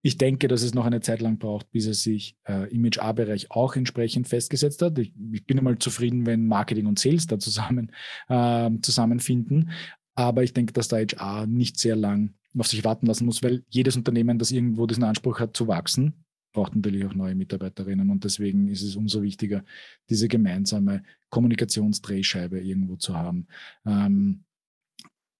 Ich 0.00 0.16
denke, 0.16 0.48
dass 0.48 0.62
es 0.62 0.74
noch 0.74 0.86
eine 0.86 1.00
Zeit 1.00 1.20
lang 1.20 1.38
braucht, 1.38 1.70
bis 1.70 1.86
er 1.86 1.94
sich 1.94 2.36
äh, 2.44 2.72
im 2.72 2.84
HR-Bereich 2.84 3.50
auch 3.50 3.76
entsprechend 3.76 4.28
festgesetzt 4.28 4.80
hat. 4.80 4.98
Ich, 4.98 5.12
ich, 5.32 5.44
bin 5.44 5.58
einmal 5.58 5.78
zufrieden, 5.78 6.24
wenn 6.24 6.46
Marketing 6.46 6.86
und 6.86 6.98
Sales 6.98 7.26
da 7.26 7.38
zusammen 7.38 7.92
äh, 8.28 8.70
zusammenfinden. 8.80 9.72
Aber 10.14 10.44
ich 10.44 10.52
denke, 10.52 10.72
dass 10.72 10.88
der 10.88 11.04
HR 11.06 11.46
nicht 11.46 11.78
sehr 11.78 11.96
lang 11.96 12.34
auf 12.56 12.68
sich 12.68 12.84
warten 12.84 13.06
lassen 13.06 13.26
muss, 13.26 13.42
weil 13.42 13.64
jedes 13.68 13.96
Unternehmen, 13.96 14.38
das 14.38 14.50
irgendwo 14.50 14.86
diesen 14.86 15.04
Anspruch 15.04 15.40
hat 15.40 15.56
zu 15.56 15.68
wachsen, 15.68 16.24
braucht 16.52 16.74
natürlich 16.74 17.04
auch 17.04 17.14
neue 17.14 17.34
Mitarbeiterinnen 17.34 18.10
und 18.10 18.24
deswegen 18.24 18.68
ist 18.68 18.82
es 18.82 18.96
umso 18.96 19.22
wichtiger, 19.22 19.64
diese 20.08 20.28
gemeinsame 20.28 21.02
Kommunikationsdrehscheibe 21.30 22.60
irgendwo 22.60 22.96
zu 22.96 23.16
haben. 23.16 23.46
Ähm, 23.86 24.44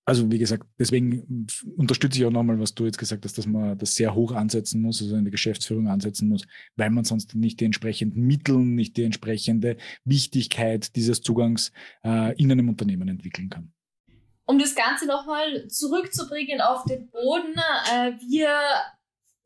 also 0.09 0.33
wie 0.33 0.39
gesagt, 0.39 0.67
deswegen 0.79 1.47
unterstütze 1.77 2.19
ich 2.19 2.25
auch 2.25 2.31
nochmal, 2.31 2.59
was 2.59 2.75
du 2.75 2.87
jetzt 2.87 2.97
gesagt 2.97 3.27
hast, 3.27 3.37
dass 3.37 3.47
man 3.47 3.77
das 3.77 3.95
sehr 3.95 4.15
hoch 4.15 4.33
ansetzen 4.33 4.81
muss, 4.81 5.03
also 5.03 5.17
in 5.17 5.25
der 5.25 5.31
Geschäftsführung 5.31 5.87
ansetzen 5.87 6.31
muss, 6.31 6.47
weil 6.77 6.89
man 6.89 7.05
sonst 7.05 7.35
nicht 7.35 7.61
die 7.61 7.67
entsprechenden 7.67 8.23
Mittel, 8.23 8.57
nicht 8.57 8.97
die 8.97 9.03
entsprechende 9.03 9.77
Wichtigkeit 10.05 10.97
dieses 10.97 11.21
Zugangs 11.21 11.73
äh, 12.05 12.35
in 12.41 12.51
einem 12.51 12.71
Unternehmen 12.71 13.07
entwickeln 13.09 13.51
kann. 13.51 13.71
Um 14.47 14.59
das 14.59 14.75
Ganze 14.75 15.07
nochmal 15.07 15.69
zurückzubringen 15.69 16.63
auf 16.63 16.85
den 16.85 17.11
Boden, 17.11 17.55
äh, 17.93 18.13
wir 18.31 18.49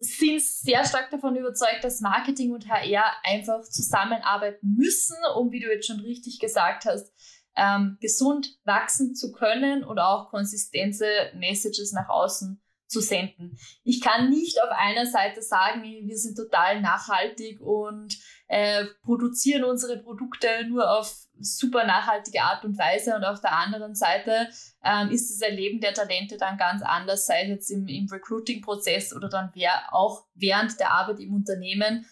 sind 0.02 0.42
sehr 0.42 0.84
stark 0.84 1.10
davon 1.10 1.36
überzeugt, 1.36 1.82
dass 1.82 2.00
Marketing 2.00 2.52
und 2.52 2.68
HR 2.68 3.04
einfach 3.24 3.62
zusammenarbeiten 3.62 4.74
müssen, 4.76 5.16
um, 5.36 5.52
wie 5.52 5.60
du 5.60 5.68
jetzt 5.68 5.86
schon 5.86 6.00
richtig 6.00 6.40
gesagt 6.40 6.84
hast, 6.84 7.12
ähm, 7.56 7.98
gesund 8.00 8.58
wachsen 8.64 9.14
zu 9.14 9.32
können 9.32 9.84
und 9.84 9.98
auch 9.98 10.30
konsistente 10.30 11.06
Messages 11.34 11.92
nach 11.92 12.08
außen 12.08 12.60
zu 12.88 13.00
senden. 13.00 13.56
Ich 13.84 14.00
kann 14.00 14.28
nicht 14.28 14.62
auf 14.62 14.70
einer 14.70 15.06
Seite 15.06 15.40
sagen, 15.40 15.82
wir 15.82 16.18
sind 16.18 16.36
total 16.36 16.80
nachhaltig 16.80 17.60
und 17.60 18.16
äh, 18.48 18.84
produzieren 19.02 19.64
unsere 19.64 19.98
Produkte 20.02 20.46
nur 20.68 20.90
auf 20.90 21.26
super 21.42 21.84
nachhaltige 21.84 22.42
Art 22.42 22.64
und 22.64 22.78
Weise 22.78 23.14
und 23.16 23.24
auf 23.24 23.40
der 23.40 23.56
anderen 23.56 23.94
Seite 23.94 24.48
ähm, 24.84 25.10
ist 25.10 25.30
das 25.30 25.48
Erleben 25.48 25.80
der 25.80 25.94
Talente 25.94 26.36
dann 26.36 26.56
ganz 26.56 26.82
anders, 26.82 27.26
sei 27.26 27.42
es 27.42 27.48
jetzt 27.48 27.70
im, 27.70 27.86
im 27.86 28.06
Recruiting-Prozess 28.10 29.14
oder 29.14 29.28
dann 29.28 29.50
wer, 29.54 29.92
auch 29.92 30.24
während 30.34 30.78
der 30.80 30.92
Arbeit 30.92 31.20
im 31.20 31.34
Unternehmen. 31.34 32.06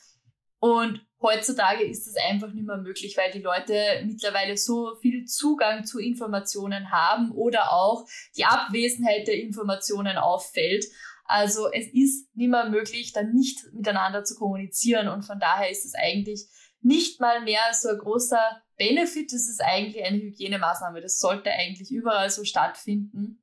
Und 0.59 1.01
heutzutage 1.23 1.85
ist 1.85 2.07
es 2.07 2.17
einfach 2.17 2.53
nicht 2.53 2.67
mehr 2.67 2.77
möglich, 2.77 3.17
weil 3.17 3.31
die 3.31 3.41
Leute 3.41 4.03
mittlerweile 4.05 4.57
so 4.57 4.95
viel 4.97 5.25
Zugang 5.25 5.85
zu 5.85 5.99
Informationen 5.99 6.91
haben 6.91 7.31
oder 7.33 7.73
auch 7.73 8.07
die 8.37 8.45
Abwesenheit 8.45 9.27
der 9.27 9.41
Informationen 9.41 10.17
auffällt. 10.19 10.85
Also 11.31 11.71
es 11.73 11.87
ist 11.87 12.35
nicht 12.35 12.51
mehr 12.51 12.69
möglich, 12.69 13.13
dann 13.13 13.33
nicht 13.33 13.73
miteinander 13.73 14.25
zu 14.25 14.35
kommunizieren 14.35 15.09
und 15.09 15.23
von 15.23 15.39
daher 15.39 15.71
ist 15.71 15.85
es 15.85 15.95
eigentlich 15.95 16.47
nicht 16.83 17.21
mal 17.21 17.43
mehr 17.43 17.63
so 17.73 17.89
ein 17.91 17.99
großer 17.99 18.63
Benefit, 18.77 19.33
das 19.33 19.49
ist 19.49 19.63
eigentlich 19.63 20.03
eine 20.05 20.19
Hygienemaßnahme. 20.19 21.01
Das 21.01 21.19
sollte 21.19 21.51
eigentlich 21.53 21.91
überall 21.91 22.31
so 22.31 22.45
stattfinden. 22.45 23.43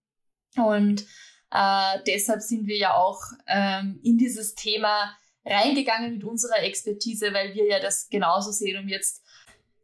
Und 0.56 1.06
Äh, 1.50 2.00
deshalb 2.06 2.42
sind 2.42 2.68
wir 2.68 2.78
ja 2.78 2.96
auch 2.96 3.22
ähm, 3.48 4.02
in 4.04 4.18
dieses 4.18 4.54
Thema 4.54 5.16
reingegangen 5.46 6.12
mit 6.16 6.24
unserer 6.26 6.62
Expertise, 6.64 7.34
weil 7.34 7.54
wir 7.54 7.66
ja 7.68 7.80
das 7.80 8.10
genauso 8.10 8.52
sehen, 8.52 8.84
um 8.84 8.90
jetzt 8.90 9.24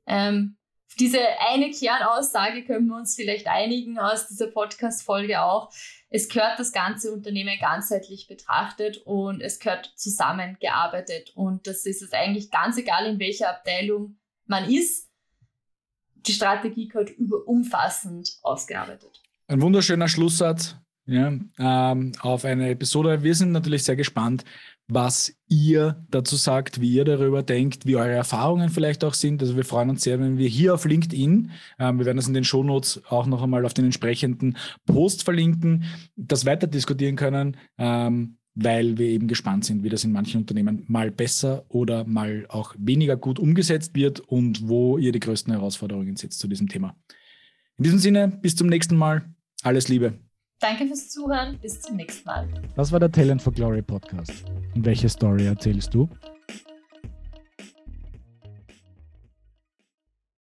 ähm, 0.06 0.58
diese 1.00 1.20
eine 1.40 1.72
Kernaussage 1.72 2.64
können 2.64 2.88
wir 2.88 2.96
uns 2.96 3.16
vielleicht 3.16 3.48
einigen 3.48 4.00
aus 4.00 4.28
dieser 4.28 4.48
Podcast-Folge 4.48 5.42
auch. 5.42 5.72
Es 6.10 6.30
gehört 6.30 6.60
das 6.60 6.72
ganze 6.72 7.12
Unternehmen 7.12 7.58
ganzheitlich 7.60 8.28
betrachtet 8.28 8.98
und 9.06 9.42
es 9.42 9.60
gehört 9.60 9.94
zusammengearbeitet. 9.96 11.32
Und 11.36 11.68
das 11.68 11.86
ist 11.86 12.02
es 12.02 12.14
eigentlich 12.14 12.52
ganz 12.52 12.78
egal, 12.78 13.06
in 13.06 13.20
welcher 13.20 13.50
Abteilung 13.50 14.18
man 14.46 14.70
ist. 14.70 15.10
Die 16.16 16.34
Strategie 16.34 16.88
gehört 16.88 17.10
über 17.10 17.48
umfassend 17.48 18.38
ausgearbeitet. 18.42 19.22
Ein 19.48 19.62
wunderschöner 19.62 20.08
Schlusssatz 20.08 20.76
ja, 21.06 21.34
ähm, 21.60 22.12
auf 22.22 22.46
eine 22.46 22.70
Episode. 22.70 23.24
Wir 23.24 23.36
sind 23.36 23.52
natürlich 23.52 23.84
sehr 23.84 23.96
gespannt, 23.96 24.44
was 24.88 25.34
ihr 25.48 26.06
dazu 26.10 26.36
sagt, 26.36 26.82
wie 26.82 26.94
ihr 26.94 27.06
darüber 27.06 27.42
denkt, 27.42 27.86
wie 27.86 27.96
eure 27.96 28.12
Erfahrungen 28.12 28.70
vielleicht 28.70 29.04
auch 29.04 29.14
sind. 29.14 29.42
Also 29.42 29.56
wir 29.56 29.64
freuen 29.64 29.90
uns 29.90 30.04
sehr, 30.04 30.20
wenn 30.20 30.38
wir 30.38 30.48
hier 30.48 30.74
auf 30.74 30.86
LinkedIn, 30.86 31.52
ähm, 31.80 32.00
wir 32.00 32.06
werden 32.06 32.18
das 32.18 32.28
in 32.28 32.34
den 32.34 32.44
Shownotes 32.44 33.02
auch 33.10 33.26
noch 33.26 33.42
einmal 33.42 33.66
auf 33.66 33.74
den 33.74 33.86
entsprechenden 33.86 34.58
Post 34.86 35.24
verlinken, 35.24 35.86
das 36.16 36.46
weiter 36.46 36.68
diskutieren 36.68 37.16
können, 37.16 37.58
ähm, 37.78 38.38
weil 38.56 38.98
wir 38.98 39.08
eben 39.08 39.28
gespannt 39.28 39.66
sind, 39.66 39.84
wie 39.84 39.90
das 39.90 40.04
in 40.04 40.12
manchen 40.12 40.42
Unternehmen 40.42 40.84
mal 40.88 41.12
besser 41.12 41.66
oder 41.70 42.06
mal 42.06 42.46
auch 42.50 42.76
weniger 42.78 43.18
gut 43.18 43.40
umgesetzt 43.40 43.96
wird 43.96 44.20
und 44.20 44.68
wo 44.68 44.98
ihr 44.98 45.12
die 45.12 45.20
größten 45.20 45.52
Herausforderungen 45.54 46.16
setzt 46.18 46.40
zu 46.40 46.48
diesem 46.48 46.68
Thema. 46.68 46.96
In 47.78 47.86
diesem 47.86 48.00
Sinne, 48.00 48.28
bis 48.42 48.56
zum 48.56 48.68
nächsten 48.68 48.96
Mal. 48.96 49.34
Alles 49.64 49.88
Liebe. 49.88 50.20
Danke 50.64 50.88
fürs 50.88 51.10
Zuhören. 51.10 51.60
Bis 51.62 51.82
zum 51.82 51.98
nächsten 51.98 52.26
Mal. 52.26 52.48
Das 52.78 52.90
war 52.94 53.00
der 53.02 53.12
Talent 53.12 53.42
for 53.42 53.52
Glory 53.52 53.82
Podcast. 53.82 54.46
Und 54.74 54.86
welche 54.86 55.10
Story 55.10 55.46
erzählst 55.46 55.94
du? 55.94 56.08